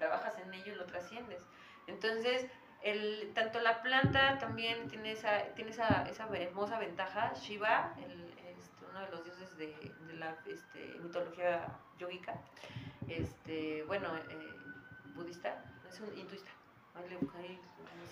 [0.00, 1.46] trabajas en ello y lo trasciendes.
[1.86, 2.46] Entonces,
[2.82, 7.32] el, tanto la planta también tiene esa, tiene esa, esa hermosa ventaja.
[7.34, 9.66] Shiva, el, este, uno de los dioses de,
[10.06, 12.34] de la este, mitología yogica,
[13.08, 14.54] este, bueno, eh,
[15.14, 16.50] budista, es un hinduista.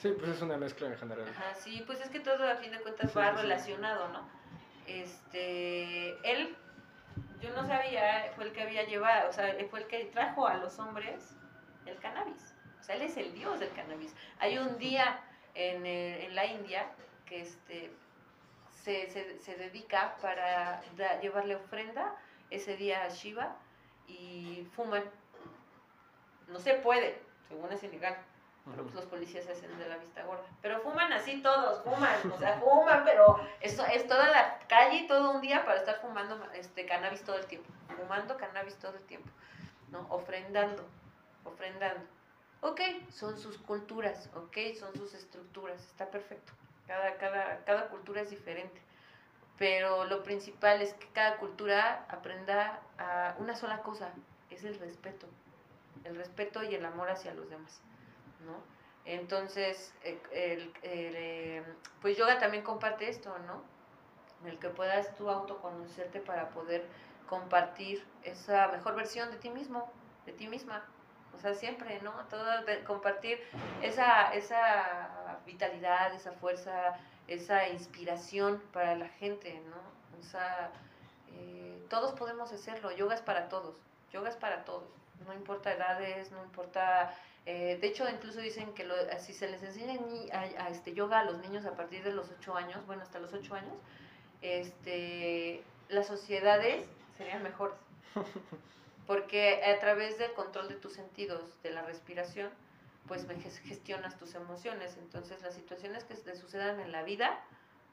[0.00, 1.26] Sí, pues es una mezcla en general.
[1.28, 4.28] Ajá, sí, pues es que todo a fin de cuentas va relacionado, ¿no?
[4.86, 6.56] Este, él,
[7.40, 10.54] yo no sabía, fue el que había llevado, o sea, fue el que trajo a
[10.54, 11.37] los hombres
[11.88, 12.54] el cannabis.
[12.80, 14.14] O sea, él es el dios del cannabis.
[14.38, 15.20] Hay un día
[15.54, 16.86] en, en la India
[17.26, 17.90] que este,
[18.82, 20.80] se, se, se dedica para
[21.20, 22.14] llevarle ofrenda
[22.50, 23.56] ese día a Shiva
[24.06, 25.04] y fuman.
[26.48, 28.16] No se puede, según es ilegal.
[28.70, 30.44] Pero pues los policías se hacen de la vista gorda.
[30.60, 35.30] Pero fuman así todos, fuman, o sea, fuman, pero eso es toda la calle todo
[35.30, 37.70] un día para estar fumando este cannabis todo el tiempo.
[37.96, 39.30] Fumando cannabis todo el tiempo,
[39.90, 40.06] ¿no?
[40.10, 40.84] Ofrendando
[41.48, 42.04] ofrendando.
[42.60, 42.80] Ok,
[43.10, 46.52] son sus culturas, ok, son sus estructuras, está perfecto.
[46.86, 48.80] Cada, cada, cada cultura es diferente.
[49.58, 54.12] Pero lo principal es que cada cultura aprenda a una sola cosa,
[54.50, 55.26] es el respeto.
[56.04, 57.80] El respeto y el amor hacia los demás,
[58.46, 58.62] ¿no?
[59.04, 61.62] Entonces, eh, el, eh,
[62.00, 63.62] pues yoga también comparte esto, ¿no?
[64.48, 66.86] El que puedas tú autoconocerte para poder
[67.28, 69.90] compartir esa mejor versión de ti mismo,
[70.26, 70.84] de ti misma.
[71.38, 72.12] O sea, siempre, ¿no?
[72.28, 72.44] Todo
[72.84, 73.38] compartir
[73.80, 80.18] esa, esa vitalidad, esa fuerza, esa inspiración para la gente, ¿no?
[80.18, 80.72] O sea,
[81.36, 82.90] eh, todos podemos hacerlo.
[82.90, 83.76] Yoga es para todos.
[84.12, 84.88] Yoga es para todos.
[85.26, 87.14] No importa edades, no importa...
[87.46, 89.98] Eh, de hecho, incluso dicen que lo, si se les enseña
[90.32, 93.20] a, a, este yoga a los niños a partir de los 8 años, bueno, hasta
[93.20, 93.74] los 8 años,
[94.42, 96.84] este, las sociedades
[97.16, 97.76] serían mejores.
[99.08, 102.50] porque a través del control de tus sentidos, de la respiración,
[103.06, 103.26] pues
[103.64, 104.98] gestionas tus emociones.
[104.98, 107.42] Entonces las situaciones que te sucedan en la vida,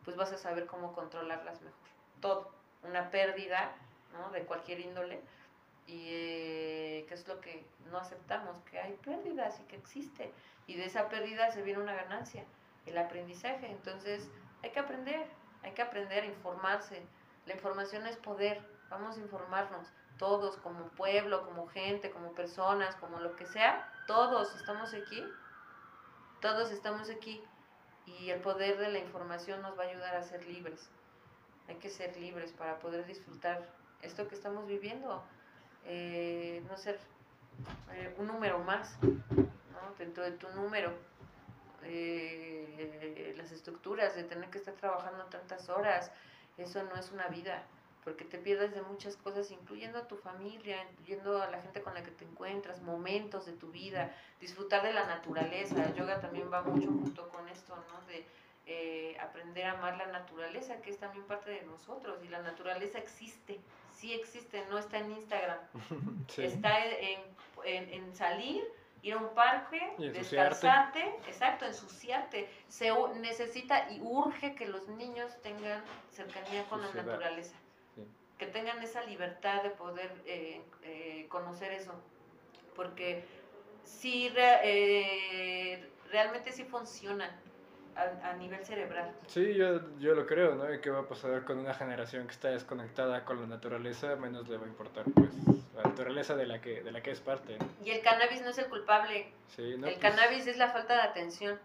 [0.03, 1.79] pues vas a saber cómo controlarlas mejor.
[2.19, 2.51] Todo,
[2.83, 3.71] una pérdida
[4.11, 4.29] ¿no?
[4.31, 5.21] de cualquier índole,
[5.87, 10.33] y eh, qué es lo que no aceptamos, que hay pérdidas y que existe.
[10.67, 12.43] Y de esa pérdida se viene una ganancia,
[12.85, 13.67] el aprendizaje.
[13.71, 14.27] Entonces
[14.63, 15.27] hay que aprender,
[15.63, 17.01] hay que aprender a informarse.
[17.45, 18.59] La información es poder,
[18.89, 19.87] vamos a informarnos
[20.17, 25.23] todos como pueblo, como gente, como personas, como lo que sea, todos estamos aquí,
[26.41, 27.43] todos estamos aquí
[28.05, 30.89] y el poder de la información nos va a ayudar a ser libres.
[31.67, 33.67] Hay que ser libres para poder disfrutar
[34.01, 35.23] esto que estamos viviendo,
[35.85, 36.99] eh, no ser
[37.93, 39.95] eh, un número más, ¿no?
[39.97, 40.93] dentro de tu número.
[41.83, 46.11] Eh, las estructuras de tener que estar trabajando tantas horas,
[46.57, 47.63] eso no es una vida,
[48.05, 51.95] porque te pierdes de muchas cosas, incluyendo a tu familia, incluyendo a la gente con
[51.95, 55.83] la que te encuentras, momentos de tu vida, disfrutar de la naturaleza.
[55.83, 58.05] El yoga también va mucho junto con esto, ¿no?
[58.05, 58.23] De
[58.67, 62.99] eh, aprender a amar la naturaleza, que es también parte de nosotros, y la naturaleza
[62.99, 63.59] existe,
[63.91, 65.59] sí existe, no está en Instagram,
[66.37, 67.21] está en,
[67.63, 68.63] en, en salir
[69.05, 72.49] ir a un parque, descansarte, exacto, ensuciarte.
[72.67, 77.55] Se necesita y urge que los niños tengan cercanía con la naturaleza,
[78.37, 81.93] que tengan esa libertad de poder eh, eh, conocer eso,
[82.75, 83.23] porque
[83.83, 87.39] sí, eh, realmente sí funciona
[87.95, 89.11] a, nivel cerebral.
[89.27, 90.73] Sí, yo, yo lo creo, ¿no?
[90.73, 94.17] ¿Y qué va a pasar con una generación que está desconectada con la naturaleza?
[94.17, 95.29] Menos le va a importar, pues,
[95.75, 97.57] la naturaleza de la que, de la que es parte.
[97.83, 99.31] Y el cannabis no es el culpable.
[99.55, 99.87] Sí, ¿no?
[99.87, 101.57] El pues cannabis es la falta de atención.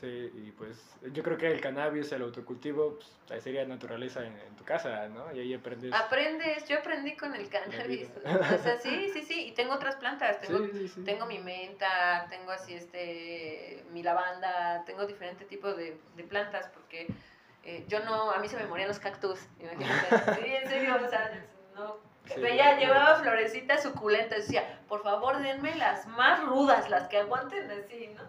[0.00, 0.76] Sí, y pues
[1.12, 5.32] yo creo que el cannabis, el autocultivo, pues, sería naturaleza en, tu casa, ¿no?
[5.32, 5.92] Y ahí aprendes.
[5.92, 8.08] Aprendes, yo aprendí con el cannabis.
[8.24, 10.40] O sea, sí, sí, sí, y tengo otras plantas.
[10.40, 10.66] Tengo,
[11.04, 17.06] tengo mi menta, tengo así este, mi lavanda, tengo diferentes tipos de, de plantas, porque
[17.64, 20.34] eh, yo no, a mí se me morían los cactus, imagínate.
[20.42, 21.98] sí, en serio, o sea, no.
[22.40, 28.08] Veía, llevaba florecitas suculentas, decía, por favor denme las más rudas, las que aguanten así,
[28.16, 28.22] ¿no?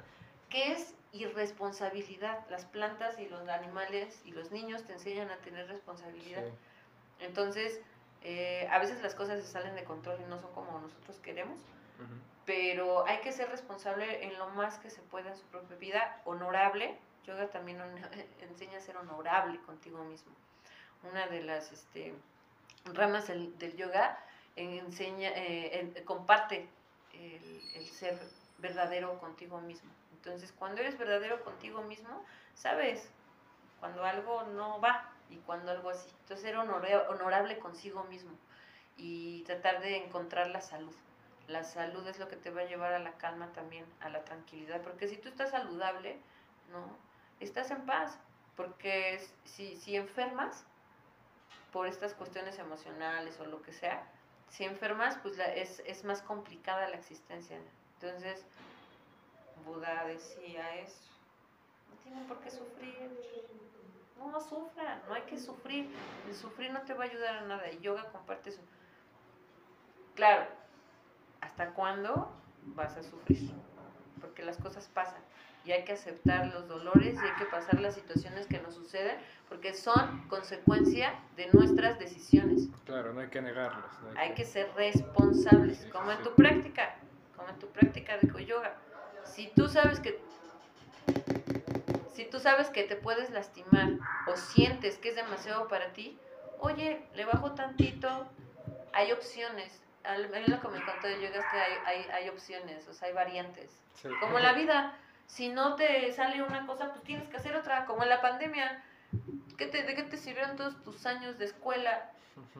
[0.49, 2.45] ¿Qué es y responsabilidad.
[2.49, 6.43] Las plantas y los animales y los niños te enseñan a tener responsabilidad.
[7.20, 7.80] Entonces,
[8.22, 11.57] eh, a veces las cosas se salen de control y no son como nosotros queremos,
[12.45, 16.22] pero hay que ser responsable en lo más que se pueda en su propia vida,
[16.26, 16.97] honorable.
[17.26, 17.80] Yoga también
[18.41, 20.34] enseña a ser honorable contigo mismo.
[21.09, 22.13] Una de las este,
[22.93, 24.20] ramas del, yoga
[24.57, 26.68] enseña, eh, comparte
[27.13, 28.20] el ser
[28.57, 29.89] verdadero contigo mismo.
[30.26, 33.11] Entonces, cuando eres verdadero contigo mismo, sabes
[33.80, 36.09] cuando algo no va y cuando algo así.
[36.21, 38.32] Entonces, ser honorable consigo mismo
[38.97, 40.95] y tratar de encontrar la salud.
[41.47, 44.23] La salud es lo que te va a llevar a la calma también, a la
[44.23, 46.17] tranquilidad, porque si tú estás saludable,
[46.71, 46.97] ¿no?
[47.39, 48.17] Estás en paz,
[48.55, 50.65] porque si, si enfermas
[51.71, 54.09] por estas cuestiones emocionales o lo que sea,
[54.49, 57.59] si enfermas, pues es, es más complicada la existencia.
[57.99, 58.43] Entonces,
[59.66, 61.11] Buda decía eso.
[61.89, 62.95] No tienen por qué sufrir.
[64.18, 65.89] No, sufran, no hay que sufrir.
[66.28, 67.72] El sufrir no te va a ayudar a nada.
[67.72, 68.61] Y yoga comparte eso.
[70.16, 70.47] Claro,
[71.41, 72.32] ¿hasta cuándo
[72.63, 73.51] vas a sufrir?
[74.22, 75.22] Porque las cosas pasan
[75.66, 79.18] y hay que aceptar los dolores y hay que pasar las situaciones que nos suceden
[79.49, 82.70] porque son consecuencia de nuestras decisiones.
[82.86, 83.86] Claro, no hay que negarlas.
[84.16, 84.45] hay, que...
[84.45, 86.95] ser responsables, como en tu práctica,
[87.36, 88.76] como en tu práctica de yoga
[89.36, 90.20] si tú sabes que
[92.14, 93.90] si tú sabes que te puedes lastimar
[94.28, 96.18] o sientes que es demasiado para ti,
[96.60, 98.30] oye, le bajo tantito,
[98.94, 99.82] hay opciones.
[100.06, 103.10] A mí lo que me contó de yoga es que hay, hay, opciones, o sea,
[103.10, 103.82] hay variantes.
[104.22, 107.86] Como en la vida, si no te sale una cosa, pues tienes que hacer otra,
[107.86, 108.82] como en la pandemia.
[109.58, 112.12] ¿Qué te, ¿De qué te sirvieron todos tus años de escuela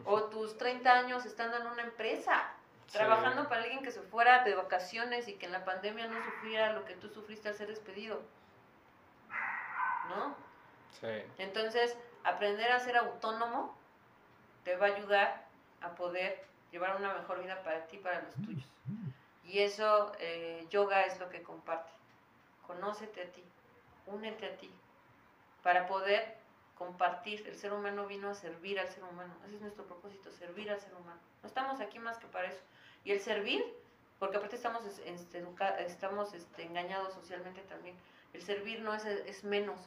[0.04, 2.55] o tus 30 años estando en una empresa?
[2.92, 6.74] Trabajando para alguien que se fuera de vacaciones y que en la pandemia no sufriera
[6.74, 8.22] lo que tú sufriste al ser despedido.
[10.10, 10.36] ¿No?
[11.02, 11.24] Sí.
[11.38, 13.76] Entonces, aprender a ser autónomo
[14.64, 15.46] te va a ayudar
[15.82, 18.68] a poder llevar una mejor vida para ti y para los tuyos.
[19.46, 21.92] Y eso, eh, yoga es lo que comparte.
[22.66, 23.44] Conócete a ti,
[24.08, 24.72] únete a ti,
[25.62, 26.36] para poder
[26.76, 27.48] compartir.
[27.48, 29.34] El ser humano vino a servir al ser humano.
[29.46, 31.20] Ese es nuestro propósito, servir al ser humano.
[31.42, 32.62] No estamos aquí más que para eso.
[33.04, 33.64] Y el servir,
[34.20, 35.46] porque aparte estamos, este,
[35.80, 37.96] estamos este, engañados socialmente también,
[38.34, 39.80] el servir no es, es menos,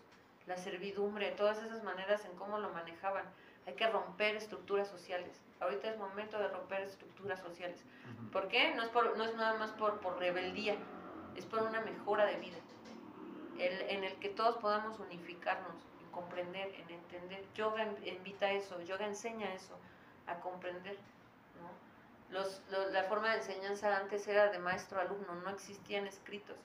[0.46, 3.24] la servidumbre, todas esas maneras en cómo lo manejaban.
[3.66, 5.38] Hay que romper estructuras sociales.
[5.60, 7.82] Ahorita es momento de romper estructuras sociales.
[8.32, 8.74] ¿Por qué?
[8.74, 10.76] No es, por, no es nada más por, por rebeldía,
[11.36, 12.56] es por una mejora de vida.
[13.58, 15.74] El, en el que todos podamos unificarnos,
[16.18, 17.44] comprender, en entender.
[17.54, 19.78] Yoga invita eso, yoga enseña eso,
[20.26, 20.96] a comprender.
[22.30, 22.60] Los,
[22.92, 26.56] la forma de enseñanza antes era de maestro-alumno, no existían escritos.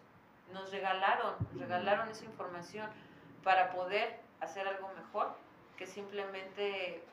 [0.51, 2.89] Nos regalaron, regalaron esa información
[3.43, 5.35] para poder hacer algo mejor
[5.77, 7.03] que simplemente,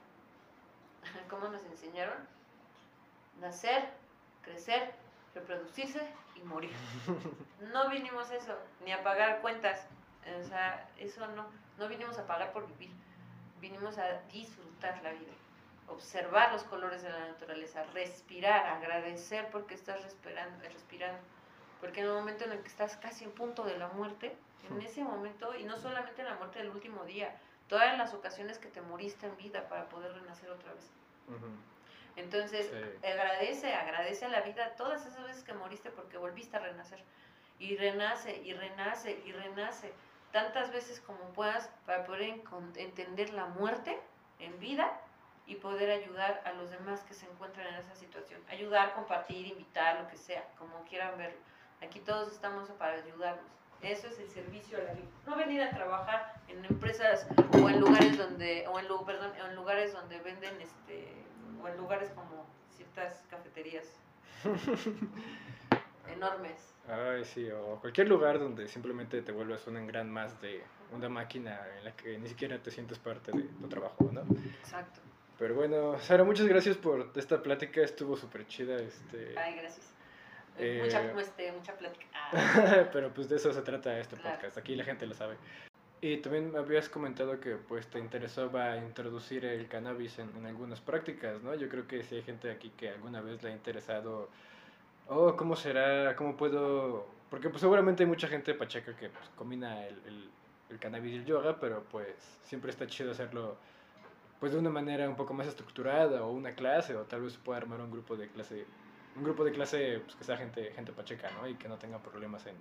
[1.31, 2.17] ¿cómo nos enseñaron?
[3.39, 3.91] Nacer,
[4.43, 4.95] crecer,
[5.35, 6.03] reproducirse
[6.37, 6.73] y morir.
[7.73, 9.87] No vinimos eso, ni a pagar cuentas.
[10.41, 11.47] O sea, eso no,
[11.81, 12.93] no vinimos a pagar por vivir,
[13.61, 15.33] vinimos a disfrutar la vida
[15.91, 21.21] observar los colores de la naturaleza, respirar, agradecer porque estás respirando, respirando
[21.81, 24.37] Porque en el momento en el que estás casi en punto de la muerte,
[24.69, 27.35] en ese momento, y no solamente en la muerte del último día,
[27.69, 30.91] todas las ocasiones que te moriste en vida para poder renacer otra vez.
[32.17, 32.71] Entonces,
[33.03, 37.03] agradece, agradece a la vida todas esas veces que moriste porque volviste a renacer.
[37.59, 39.93] Y renace, y renace, y renace.
[40.33, 42.43] Tantas veces como puedas para poder
[42.77, 43.99] entender la muerte
[44.39, 44.91] en vida
[45.47, 48.41] y poder ayudar a los demás que se encuentran en esa situación.
[48.49, 51.39] Ayudar, compartir, invitar, lo que sea, como quieran verlo.
[51.83, 53.45] Aquí todos estamos para ayudarnos.
[53.83, 55.09] Eso es el servicio a la vida.
[55.27, 59.93] No venir a trabajar en empresas o en lugares donde, o en, perdón, en lugares
[59.93, 61.15] donde venden, este,
[61.63, 63.85] o en lugares como ciertas cafeterías
[66.13, 66.75] enormes.
[66.89, 71.61] Ay, sí, o cualquier lugar donde simplemente te vuelvas un gran más de una máquina
[71.79, 74.23] en la que ni siquiera te sientes parte de tu trabajo, ¿no?
[74.61, 75.01] Exacto.
[75.39, 78.77] Pero bueno, Sara, muchas gracias por esta plática, estuvo súper chida.
[78.77, 79.39] Este...
[79.39, 79.95] Ay, gracias.
[80.59, 82.07] Eh, mucha, este, mucha plática.
[82.13, 82.89] Ah.
[82.93, 85.37] Pero pues de eso se trata este podcast, aquí la gente lo sabe.
[86.03, 90.81] Y también me habías comentado que pues te interesaba introducir el cannabis en, en, algunas
[90.81, 91.55] prácticas, ¿no?
[91.55, 94.31] Yo creo que si hay gente aquí que alguna vez le ha interesado,
[95.11, 96.17] oh, ¿cómo será?
[96.17, 97.07] ¿Cómo puedo...?
[97.29, 100.31] Porque pues seguramente hay mucha gente pacheca que pues, combina el, el,
[100.71, 103.57] el cannabis y el yoga, pero pues siempre está chido hacerlo
[104.41, 107.39] pues de una manera un poco más estructurada o una clase o tal vez se
[107.39, 108.67] pueda armar un grupo de clase
[109.17, 111.47] un grupo de clase pues, que sea gente, gente pacheca, ¿no?
[111.47, 112.57] Y que no tenga problemas en...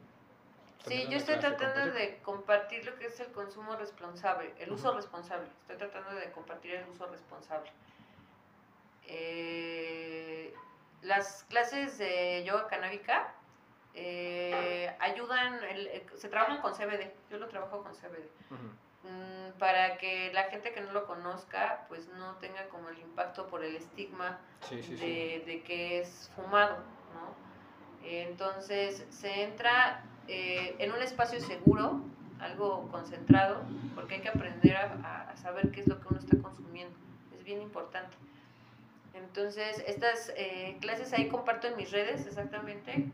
[0.88, 5.48] Sí, yo estoy tratando de compartir lo que es el consumo responsable, el uso responsable.
[5.62, 7.70] Estoy tratando de compartir el uso responsable.
[9.06, 10.54] Eh,
[11.02, 13.34] las clases de yoga canábica
[13.94, 15.60] eh, ayudan,
[16.16, 18.30] se trabajan con CBD, yo lo trabajo con CBD.
[19.04, 23.48] Mm, para que la gente que no lo conozca pues no tenga como el impacto
[23.48, 24.40] por el estigma
[24.70, 26.78] de, que es fumado,
[27.14, 27.34] ¿no?
[28.04, 32.02] Entonces se entra eh, en un espacio seguro,
[32.40, 33.64] algo concentrado,
[33.96, 36.98] porque hay que aprender a, saber qué es lo que uno está consumiendo,
[37.38, 38.18] es bien importante.
[39.14, 43.12] Entonces, estas eh, clases ahí comparto en mis redes exactamente.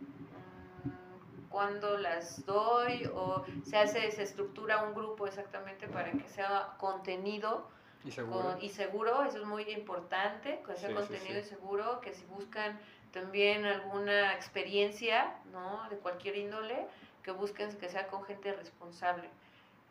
[1.50, 7.70] Cuando las doy o se hace, se estructura un grupo exactamente para que sea contenido
[8.04, 12.26] y seguro, y seguro eso es muy importante, que sea contenido y seguro, que si
[12.26, 12.78] buscan
[13.12, 15.88] también alguna experiencia, ¿no?
[15.90, 16.86] De cualquier índole,
[17.24, 19.30] que busquen que sea con gente responsable,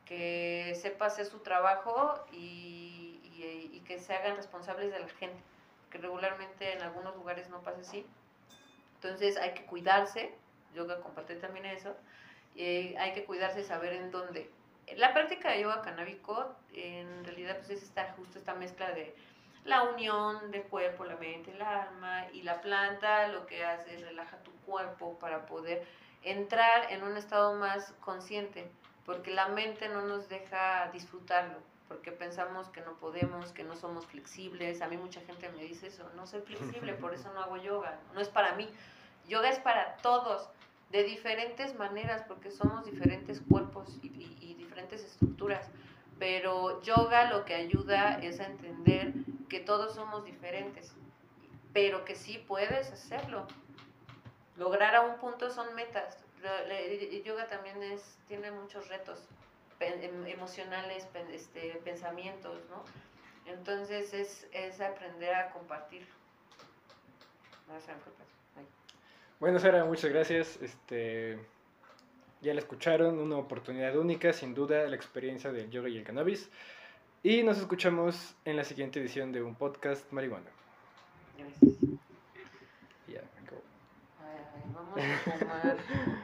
[0.05, 5.43] que sepa hacer su trabajo y, y, y que se hagan responsables de la gente,
[5.95, 8.05] que regularmente en algunos lugares no pasa así.
[8.97, 10.35] Entonces hay que cuidarse,
[10.75, 11.95] yoga comparte también eso,
[12.57, 14.51] hay que cuidarse y saber en dónde.
[14.97, 19.15] La práctica de yoga canábico en realidad pues es esta, justo esta mezcla de
[19.65, 24.03] la unión del cuerpo, la mente, el alma y la planta lo que hace es
[24.03, 25.87] relaja tu cuerpo para poder
[26.23, 28.69] entrar en un estado más consciente,
[29.07, 34.07] porque la mente no nos deja disfrutarlo, porque pensamos que no podemos, que no somos
[34.07, 34.81] flexibles.
[34.81, 37.99] A mí mucha gente me dice eso, no soy flexible, por eso no hago yoga,
[38.15, 38.69] no es para mí.
[39.29, 40.49] Yoga es para todos
[40.91, 45.69] de diferentes maneras, porque somos diferentes cuerpos y, diferentes estructuras.
[46.19, 49.13] Pero yoga lo que ayuda es a entender
[49.49, 50.93] que todos somos diferentes,
[51.73, 53.47] pero que sí puedes hacerlo.
[54.57, 56.19] Lograr a un punto son metas.
[57.25, 59.29] yoga también es, tiene muchos retos
[59.81, 62.85] emocionales, este, pensamientos, ¿no?
[63.47, 66.07] Entonces es, es aprender a compartir.
[69.41, 70.59] Bueno, Sara, muchas gracias.
[70.63, 71.39] Este,
[72.41, 76.51] ya la escucharon, una oportunidad única, sin duda, la experiencia del yoga y el cannabis.
[77.23, 80.51] Y nos escuchamos en la siguiente edición de un podcast marihuana.
[81.39, 81.81] Gracias.
[83.09, 83.23] Ya, yeah,
[84.75, 85.77] Vamos a fumar.